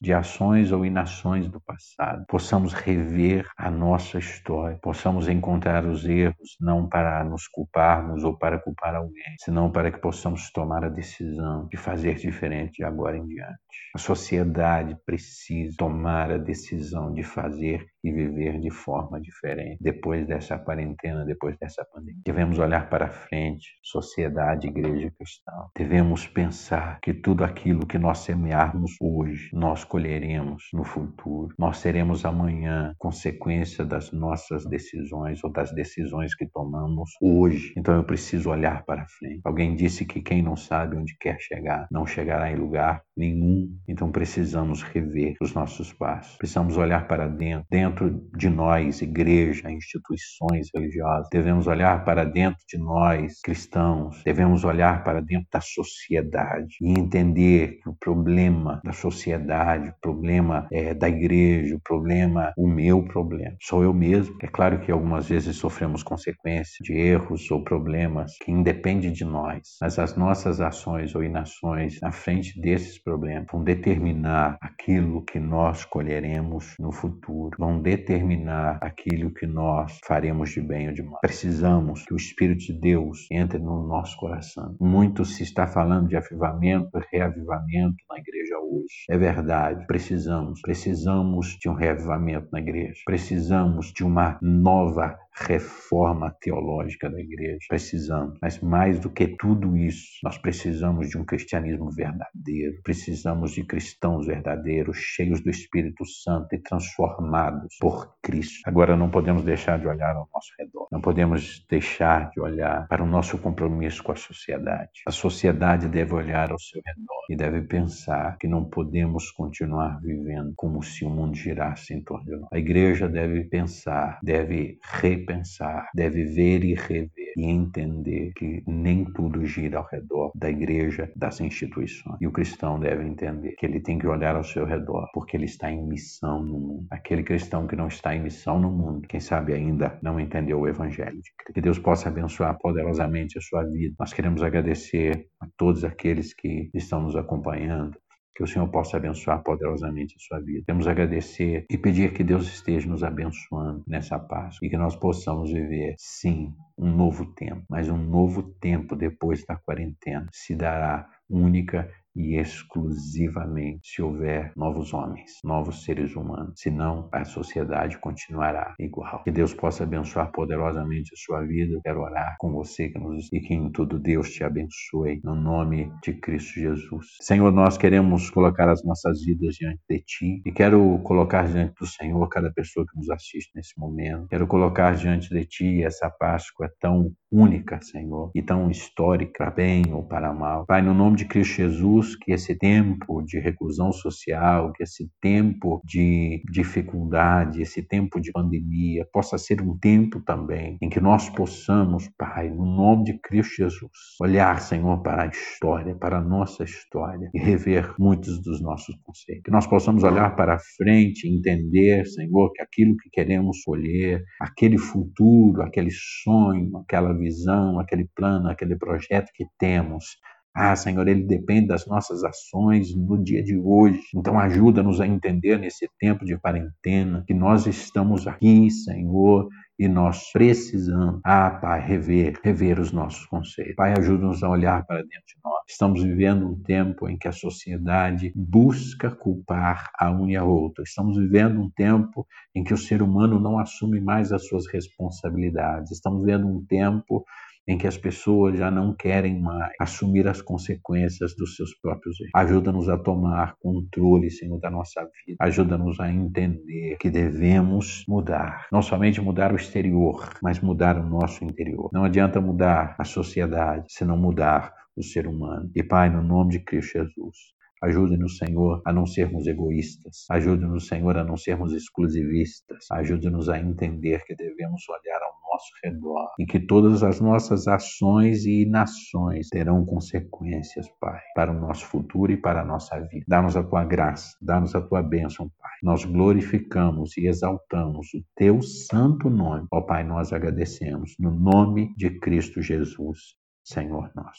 de 0.00 0.12
ações 0.12 0.70
ou 0.70 0.84
inações 0.84 1.48
do 1.48 1.60
passado. 1.60 2.24
Possamos 2.28 2.72
rever 2.72 3.46
a 3.56 3.70
nossa 3.70 4.18
história, 4.18 4.78
possamos 4.80 5.28
encontrar 5.28 5.84
os 5.84 6.04
erros, 6.04 6.56
não 6.60 6.88
para 6.88 7.24
nos 7.24 7.48
culparmos 7.48 8.22
ou 8.22 8.36
para 8.36 8.58
culpar 8.58 8.94
alguém, 8.94 9.34
senão 9.40 9.70
para 9.70 9.90
que 9.90 9.98
possamos 9.98 10.50
tomar 10.52 10.84
a 10.84 10.88
decisão 10.88 11.66
de 11.68 11.76
fazer 11.76 12.14
diferente 12.16 12.78
de 12.78 12.84
agora 12.84 13.16
em 13.16 13.26
diante. 13.26 13.58
A 13.94 13.98
sociedade 13.98 14.96
precisa 15.04 15.74
tomar 15.76 16.30
a 16.30 16.38
decisão 16.38 17.12
de 17.12 17.24
fazer 17.24 17.86
e 18.02 18.10
viver 18.10 18.60
de 18.60 18.70
forma 18.70 19.20
diferente 19.20 19.78
depois 19.80 20.26
dessa 20.26 20.58
quarentena, 20.58 21.24
depois 21.24 21.56
dessa 21.58 21.84
pandemia. 21.84 22.22
Devemos 22.24 22.58
olhar 22.58 22.88
para 22.88 23.08
frente, 23.08 23.68
sociedade, 23.82 24.68
igreja 24.68 25.10
cristã. 25.16 25.52
Devemos 25.76 26.26
pensar 26.26 26.98
que 27.00 27.12
tudo 27.12 27.44
aquilo 27.44 27.86
que 27.86 27.98
nós 27.98 28.18
semearmos 28.18 28.92
hoje, 29.00 29.50
nós 29.52 29.84
colheremos 29.84 30.64
no 30.72 30.84
futuro. 30.84 31.54
Nós 31.58 31.78
seremos 31.78 32.24
amanhã 32.24 32.94
consequência 32.98 33.84
das 33.84 34.12
nossas 34.12 34.64
decisões 34.66 35.42
ou 35.44 35.50
das 35.50 35.72
decisões 35.72 36.34
que 36.34 36.46
tomamos 36.46 37.10
hoje. 37.20 37.72
Então 37.76 37.94
eu 37.94 38.04
preciso 38.04 38.50
olhar 38.50 38.84
para 38.84 39.06
frente. 39.06 39.40
Alguém 39.44 39.74
disse 39.74 40.04
que 40.04 40.20
quem 40.20 40.42
não 40.42 40.56
sabe 40.56 40.96
onde 40.96 41.16
quer 41.18 41.38
chegar 41.40 41.86
não 41.90 42.06
chegará 42.06 42.50
em 42.50 42.56
lugar 42.56 43.02
nenhum. 43.16 43.68
Então 43.88 44.10
precisamos 44.10 44.82
rever 44.82 45.36
os 45.40 45.52
nossos 45.54 45.92
passos. 45.92 46.36
Precisamos 46.36 46.76
olhar 46.76 47.06
para 47.06 47.28
dentro, 47.28 47.66
dentro 47.70 47.89
de 48.36 48.48
nós, 48.48 49.02
igreja, 49.02 49.70
instituições 49.70 50.68
religiosas. 50.74 51.28
Devemos 51.30 51.66
olhar 51.66 52.04
para 52.04 52.24
dentro 52.24 52.60
de 52.68 52.78
nós, 52.78 53.40
cristãos. 53.40 54.22
Devemos 54.24 54.64
olhar 54.64 55.04
para 55.04 55.20
dentro 55.20 55.48
da 55.52 55.60
sociedade 55.60 56.76
e 56.80 56.98
entender 56.98 57.80
que 57.82 57.88
o 57.88 57.94
problema 57.94 58.80
da 58.84 58.92
sociedade, 58.92 59.88
o 59.88 60.00
problema 60.00 60.66
é, 60.72 60.94
da 60.94 61.08
igreja, 61.08 61.76
o 61.76 61.80
problema, 61.80 62.52
o 62.56 62.66
meu 62.66 63.02
problema, 63.04 63.56
sou 63.60 63.82
eu 63.82 63.92
mesmo. 63.92 64.36
É 64.42 64.46
claro 64.46 64.80
que 64.80 64.90
algumas 64.90 65.28
vezes 65.28 65.56
sofremos 65.56 66.02
consequências 66.02 66.78
de 66.82 66.92
erros 66.92 67.50
ou 67.50 67.62
problemas 67.62 68.36
que 68.42 68.50
independem 68.50 69.12
de 69.12 69.24
nós, 69.24 69.76
mas 69.80 69.98
as 69.98 70.16
nossas 70.16 70.60
ações 70.60 71.14
ou 71.14 71.22
inações 71.22 72.00
na 72.00 72.12
frente 72.12 72.60
desses 72.60 72.98
problemas, 72.98 73.46
vão 73.50 73.62
determinar 73.62 74.58
aquilo 74.60 75.24
que 75.24 75.38
nós 75.38 75.84
colheremos 75.84 76.74
no 76.78 76.92
futuro, 76.92 77.56
vão 77.58 77.79
determinar 77.80 78.78
aquilo 78.80 79.32
que 79.32 79.46
nós 79.46 79.98
faremos 80.04 80.50
de 80.50 80.60
bem 80.60 80.88
ou 80.88 80.94
de 80.94 81.02
mal. 81.02 81.20
Precisamos 81.20 82.04
que 82.04 82.14
o 82.14 82.16
Espírito 82.16 82.64
de 82.64 82.72
Deus 82.72 83.26
entre 83.30 83.58
no 83.58 83.86
nosso 83.86 84.16
coração. 84.16 84.76
Muito 84.80 85.24
se 85.24 85.42
está 85.42 85.66
falando 85.66 86.08
de 86.08 86.16
avivamento, 86.16 86.90
reavivamento 87.12 87.96
na 88.08 88.18
igreja 88.18 88.58
hoje. 88.58 89.04
É 89.08 89.16
verdade, 89.16 89.86
precisamos, 89.86 90.60
precisamos 90.60 91.56
de 91.60 91.68
um 91.68 91.74
reavivamento 91.74 92.48
na 92.52 92.60
igreja. 92.60 93.00
Precisamos 93.04 93.92
de 93.92 94.04
uma 94.04 94.38
nova 94.42 95.18
reforma 95.34 96.34
teológica 96.40 97.08
da 97.08 97.20
igreja. 97.20 97.58
Precisamos, 97.68 98.38
mas 98.40 98.60
mais 98.60 98.98
do 98.98 99.10
que 99.10 99.28
tudo 99.38 99.76
isso, 99.76 100.06
nós 100.22 100.36
precisamos 100.38 101.08
de 101.08 101.18
um 101.18 101.24
cristianismo 101.24 101.90
verdadeiro. 101.90 102.80
Precisamos 102.82 103.52
de 103.52 103.64
cristãos 103.64 104.26
verdadeiros, 104.26 104.96
cheios 104.98 105.40
do 105.42 105.50
Espírito 105.50 106.04
Santo 106.04 106.54
e 106.54 106.58
transformados 106.58 107.76
por 107.80 108.14
Cristo. 108.22 108.60
Agora 108.66 108.96
não 108.96 109.10
podemos 109.10 109.42
deixar 109.42 109.78
de 109.78 109.86
olhar 109.86 110.14
ao 110.16 110.28
nosso 110.32 110.52
redor. 110.58 110.88
Não 110.90 111.00
podemos 111.00 111.64
deixar 111.68 112.30
de 112.30 112.40
olhar 112.40 112.86
para 112.88 113.02
o 113.02 113.06
nosso 113.06 113.38
compromisso 113.38 114.02
com 114.02 114.12
a 114.12 114.16
sociedade. 114.16 114.90
A 115.06 115.10
sociedade 115.10 115.88
deve 115.88 116.14
olhar 116.14 116.50
ao 116.50 116.58
seu 116.58 116.80
redor 116.84 117.20
e 117.30 117.36
deve 117.36 117.62
pensar 117.62 118.36
que 118.38 118.48
não 118.48 118.64
podemos 118.64 119.30
continuar 119.30 120.00
vivendo 120.00 120.52
como 120.56 120.82
se 120.82 121.04
o 121.04 121.10
mundo 121.10 121.36
girasse 121.36 121.94
em 121.94 122.02
torno 122.02 122.24
de 122.24 122.36
nós. 122.36 122.48
A 122.52 122.58
igreja 122.58 123.08
deve 123.08 123.44
pensar, 123.44 124.18
deve 124.22 124.78
repensar 124.82 125.19
pensar, 125.20 125.88
deve 125.94 126.24
ver 126.24 126.64
e 126.64 126.74
rever 126.74 127.10
e 127.36 127.46
entender 127.46 128.32
que 128.34 128.62
nem 128.66 129.04
tudo 129.04 129.44
gira 129.44 129.78
ao 129.78 129.86
redor 129.86 130.32
da 130.34 130.50
igreja, 130.50 131.10
das 131.14 131.40
instituições. 131.40 132.16
E 132.20 132.26
o 132.26 132.32
cristão 132.32 132.78
deve 132.78 133.04
entender 133.04 133.52
que 133.52 133.66
ele 133.66 133.80
tem 133.80 133.98
que 133.98 134.06
olhar 134.06 134.36
ao 134.36 134.44
seu 134.44 134.64
redor, 134.64 135.08
porque 135.12 135.36
ele 135.36 135.44
está 135.44 135.70
em 135.70 135.86
missão 135.86 136.42
no 136.42 136.58
mundo. 136.58 136.86
Aquele 136.90 137.22
cristão 137.22 137.66
que 137.66 137.76
não 137.76 137.88
está 137.88 138.14
em 138.14 138.22
missão 138.22 138.58
no 138.58 138.70
mundo, 138.70 139.06
quem 139.08 139.20
sabe 139.20 139.52
ainda 139.52 139.98
não 140.02 140.18
entendeu 140.18 140.60
o 140.60 140.68
evangelho 140.68 141.20
de 141.20 141.32
Cristo. 141.36 141.54
Que 141.54 141.60
Deus 141.60 141.78
possa 141.78 142.08
abençoar 142.08 142.56
poderosamente 142.58 143.38
a 143.38 143.40
sua 143.40 143.64
vida. 143.64 143.94
Nós 143.98 144.12
queremos 144.12 144.42
agradecer 144.42 145.26
a 145.40 145.46
todos 145.56 145.84
aqueles 145.84 146.34
que 146.34 146.70
estão 146.74 147.02
nos 147.02 147.16
acompanhando 147.16 147.96
que 148.40 148.44
o 148.44 148.46
Senhor 148.46 148.66
possa 148.68 148.96
abençoar 148.96 149.42
poderosamente 149.42 150.16
a 150.16 150.18
sua 150.18 150.40
vida. 150.40 150.64
Queremos 150.64 150.88
agradecer 150.88 151.66
e 151.68 151.76
pedir 151.76 152.14
que 152.14 152.24
Deus 152.24 152.48
esteja 152.48 152.88
nos 152.88 153.04
abençoando 153.04 153.84
nessa 153.86 154.18
paz 154.18 154.56
e 154.62 154.70
que 154.70 154.78
nós 154.78 154.96
possamos 154.96 155.52
viver, 155.52 155.94
sim, 155.98 156.54
um 156.78 156.90
novo 156.90 157.26
tempo, 157.34 157.62
mas 157.68 157.90
um 157.90 157.98
novo 157.98 158.42
tempo 158.42 158.96
depois 158.96 159.44
da 159.44 159.56
quarentena 159.56 160.26
se 160.32 160.54
dará 160.54 161.06
única 161.28 161.86
e 162.20 162.36
exclusivamente 162.36 163.80
se 163.82 164.02
houver 164.02 164.52
novos 164.56 164.92
homens, 164.92 165.32
novos 165.42 165.84
seres 165.84 166.14
humanos. 166.14 166.54
Senão, 166.56 167.08
a 167.12 167.24
sociedade 167.24 167.98
continuará 167.98 168.74
igual. 168.78 169.22
Que 169.24 169.30
Deus 169.30 169.54
possa 169.54 169.84
abençoar 169.84 170.30
poderosamente 170.30 171.10
a 171.14 171.16
sua 171.16 171.42
vida. 171.42 171.74
Eu 171.74 171.82
quero 171.82 172.00
orar 172.00 172.36
com 172.38 172.52
você 172.52 172.88
que 172.90 172.98
nos... 172.98 173.32
e 173.32 173.40
que 173.40 173.54
em 173.54 173.70
tudo 173.72 173.98
Deus 173.98 174.30
te 174.30 174.44
abençoe. 174.44 175.20
No 175.24 175.34
nome 175.34 175.90
de 176.02 176.12
Cristo 176.14 176.60
Jesus. 176.60 177.06
Senhor, 177.22 177.50
nós 177.52 177.78
queremos 177.78 178.28
colocar 178.30 178.68
as 178.68 178.84
nossas 178.84 179.24
vidas 179.24 179.54
diante 179.54 179.80
de 179.88 180.00
Ti 180.00 180.42
e 180.44 180.52
quero 180.52 180.98
colocar 181.02 181.48
diante 181.48 181.74
do 181.80 181.86
Senhor 181.86 182.28
cada 182.28 182.52
pessoa 182.52 182.86
que 182.86 182.96
nos 182.98 183.08
assiste 183.10 183.50
nesse 183.54 183.78
momento. 183.78 184.28
Quero 184.28 184.46
colocar 184.46 184.94
diante 184.94 185.30
de 185.30 185.44
Ti 185.46 185.82
essa 185.84 186.10
Páscoa 186.10 186.70
tão 186.78 187.12
única, 187.30 187.80
Senhor, 187.80 188.30
e 188.34 188.42
tão 188.42 188.70
histórica, 188.70 189.30
para 189.40 189.50
bem 189.50 189.84
ou 189.92 190.02
para 190.02 190.32
mal. 190.34 190.66
Pai, 190.66 190.82
no 190.82 190.92
nome 190.92 191.16
de 191.16 191.24
Cristo 191.24 191.54
Jesus, 191.54 192.09
que 192.16 192.32
esse 192.32 192.56
tempo 192.56 193.22
de 193.22 193.38
reclusão 193.38 193.92
social, 193.92 194.72
que 194.72 194.82
esse 194.82 195.10
tempo 195.20 195.80
de 195.84 196.42
dificuldade, 196.50 197.62
esse 197.62 197.82
tempo 197.82 198.20
de 198.20 198.32
pandemia, 198.32 199.06
possa 199.12 199.38
ser 199.38 199.60
um 199.60 199.78
tempo 199.78 200.20
também 200.20 200.76
em 200.80 200.88
que 200.88 201.00
nós 201.00 201.28
possamos, 201.30 202.08
Pai, 202.18 202.50
no 202.50 202.64
nome 202.64 203.04
de 203.04 203.18
Cristo 203.20 203.56
Jesus, 203.56 203.90
olhar, 204.20 204.60
Senhor, 204.60 205.02
para 205.02 205.24
a 205.24 205.26
história, 205.26 205.94
para 205.94 206.18
a 206.18 206.22
nossa 206.22 206.64
história 206.64 207.30
e 207.34 207.38
rever 207.38 207.94
muitos 207.98 208.42
dos 208.42 208.60
nossos 208.60 208.94
conceitos. 209.02 209.42
Que 209.44 209.50
nós 209.50 209.66
possamos 209.66 210.02
olhar 210.02 210.34
para 210.36 210.58
frente 210.76 211.26
e 211.26 211.38
entender, 211.38 212.06
Senhor, 212.06 212.52
que 212.52 212.62
aquilo 212.62 212.96
que 212.96 213.10
queremos 213.10 213.62
colher, 213.64 214.22
aquele 214.40 214.78
futuro, 214.78 215.62
aquele 215.62 215.90
sonho, 215.90 216.76
aquela 216.78 217.16
visão, 217.16 217.78
aquele 217.78 218.08
plano, 218.14 218.48
aquele 218.48 218.76
projeto 218.76 219.30
que 219.34 219.44
temos. 219.58 220.04
Ah, 220.54 220.74
Senhor, 220.74 221.06
ele 221.06 221.22
depende 221.22 221.68
das 221.68 221.86
nossas 221.86 222.24
ações 222.24 222.94
no 222.94 223.22
dia 223.22 223.42
de 223.42 223.56
hoje. 223.56 224.02
Então, 224.14 224.38
ajuda-nos 224.38 225.00
a 225.00 225.06
entender 225.06 225.56
nesse 225.58 225.88
tempo 225.98 226.24
de 226.24 226.36
quarentena 226.36 227.22
que 227.24 227.32
nós 227.32 227.66
estamos 227.66 228.26
aqui, 228.26 228.68
Senhor, 228.68 229.48
e 229.78 229.86
nós 229.86 230.30
precisamos, 230.32 231.20
ah, 231.24 231.50
Pai, 231.50 231.80
rever, 231.80 232.38
rever 232.42 232.80
os 232.80 232.90
nossos 232.92 233.24
conceitos. 233.26 233.76
Pai, 233.76 233.94
ajuda-nos 233.96 234.42
a 234.42 234.48
olhar 234.50 234.84
para 234.84 234.98
dentro 234.98 235.26
de 235.26 235.36
nós. 235.42 235.62
Estamos 235.68 236.02
vivendo 236.02 236.48
um 236.48 236.60
tempo 236.60 237.08
em 237.08 237.16
que 237.16 237.28
a 237.28 237.32
sociedade 237.32 238.32
busca 238.34 239.10
culpar 239.10 239.88
a 239.98 240.10
um 240.10 240.28
e 240.28 240.36
a 240.36 240.44
outra. 240.44 240.82
Estamos 240.82 241.16
vivendo 241.16 241.60
um 241.60 241.70
tempo 241.70 242.26
em 242.54 242.64
que 242.64 242.74
o 242.74 242.78
ser 242.78 243.02
humano 243.02 243.38
não 243.38 243.58
assume 243.58 244.00
mais 244.00 244.32
as 244.32 244.46
suas 244.48 244.66
responsabilidades. 244.66 245.92
Estamos 245.92 246.24
vivendo 246.24 246.46
um 246.48 246.62
tempo 246.66 247.24
em 247.70 247.78
que 247.78 247.86
as 247.86 247.96
pessoas 247.96 248.58
já 248.58 248.68
não 248.68 248.92
querem 248.92 249.40
mais 249.40 249.70
assumir 249.80 250.26
as 250.26 250.42
consequências 250.42 251.36
dos 251.36 251.54
seus 251.54 251.72
próprios 251.80 252.20
erros. 252.20 252.32
Ajuda-nos 252.34 252.88
a 252.88 252.98
tomar 252.98 253.54
controle, 253.60 254.28
Senhor, 254.28 254.58
da 254.58 254.68
nossa 254.68 255.00
vida. 255.24 255.36
Ajuda-nos 255.38 256.00
a 256.00 256.10
entender 256.10 256.96
que 256.98 257.08
devemos 257.08 258.04
mudar. 258.08 258.66
Não 258.72 258.82
somente 258.82 259.20
mudar 259.20 259.52
o 259.52 259.56
exterior, 259.56 260.30
mas 260.42 260.58
mudar 260.58 260.98
o 260.98 261.08
nosso 261.08 261.44
interior. 261.44 261.90
Não 261.92 262.02
adianta 262.02 262.40
mudar 262.40 262.96
a 262.98 263.04
sociedade 263.04 263.84
se 263.88 264.04
não 264.04 264.16
mudar 264.16 264.74
o 264.96 265.02
ser 265.04 265.28
humano. 265.28 265.70
E 265.72 265.80
Pai, 265.84 266.10
no 266.10 266.24
nome 266.24 266.50
de 266.50 266.58
Cristo 266.58 266.98
Jesus, 266.98 267.36
Ajude-nos, 267.82 268.36
Senhor, 268.36 268.82
a 268.84 268.92
não 268.92 269.06
sermos 269.06 269.46
egoístas. 269.46 270.26
Ajude-nos, 270.30 270.86
Senhor, 270.86 271.16
a 271.16 271.24
não 271.24 271.36
sermos 271.36 271.72
exclusivistas. 271.72 272.86
Ajude-nos 272.90 273.48
a 273.48 273.58
entender 273.58 274.22
que 274.24 274.34
devemos 274.34 274.82
olhar 274.88 275.20
ao 275.22 275.40
nosso 275.50 275.72
redor 275.82 276.30
e 276.38 276.46
que 276.46 276.60
todas 276.60 277.02
as 277.02 277.20
nossas 277.20 277.66
ações 277.66 278.44
e 278.44 278.62
inações 278.62 279.48
terão 279.48 279.84
consequências, 279.84 280.86
Pai, 281.00 281.20
para 281.34 281.50
o 281.50 281.58
nosso 281.58 281.86
futuro 281.86 282.30
e 282.32 282.36
para 282.36 282.60
a 282.60 282.64
nossa 282.64 282.98
vida. 283.00 283.24
Dá-nos 283.26 283.56
a 283.56 283.62
tua 283.62 283.84
graça, 283.84 284.36
dá-nos 284.40 284.74
a 284.74 284.80
tua 284.80 285.02
bênção, 285.02 285.50
Pai. 285.58 285.70
Nós 285.82 286.04
glorificamos 286.04 287.16
e 287.16 287.26
exaltamos 287.26 288.12
o 288.14 288.22
teu 288.36 288.60
santo 288.62 289.30
nome. 289.30 289.66
Ó 289.72 289.80
Pai, 289.80 290.04
nós 290.04 290.32
agradecemos 290.32 291.14
no 291.18 291.30
nome 291.30 291.94
de 291.96 292.10
Cristo 292.20 292.60
Jesus, 292.60 293.34
Senhor 293.64 294.10
nosso. 294.14 294.38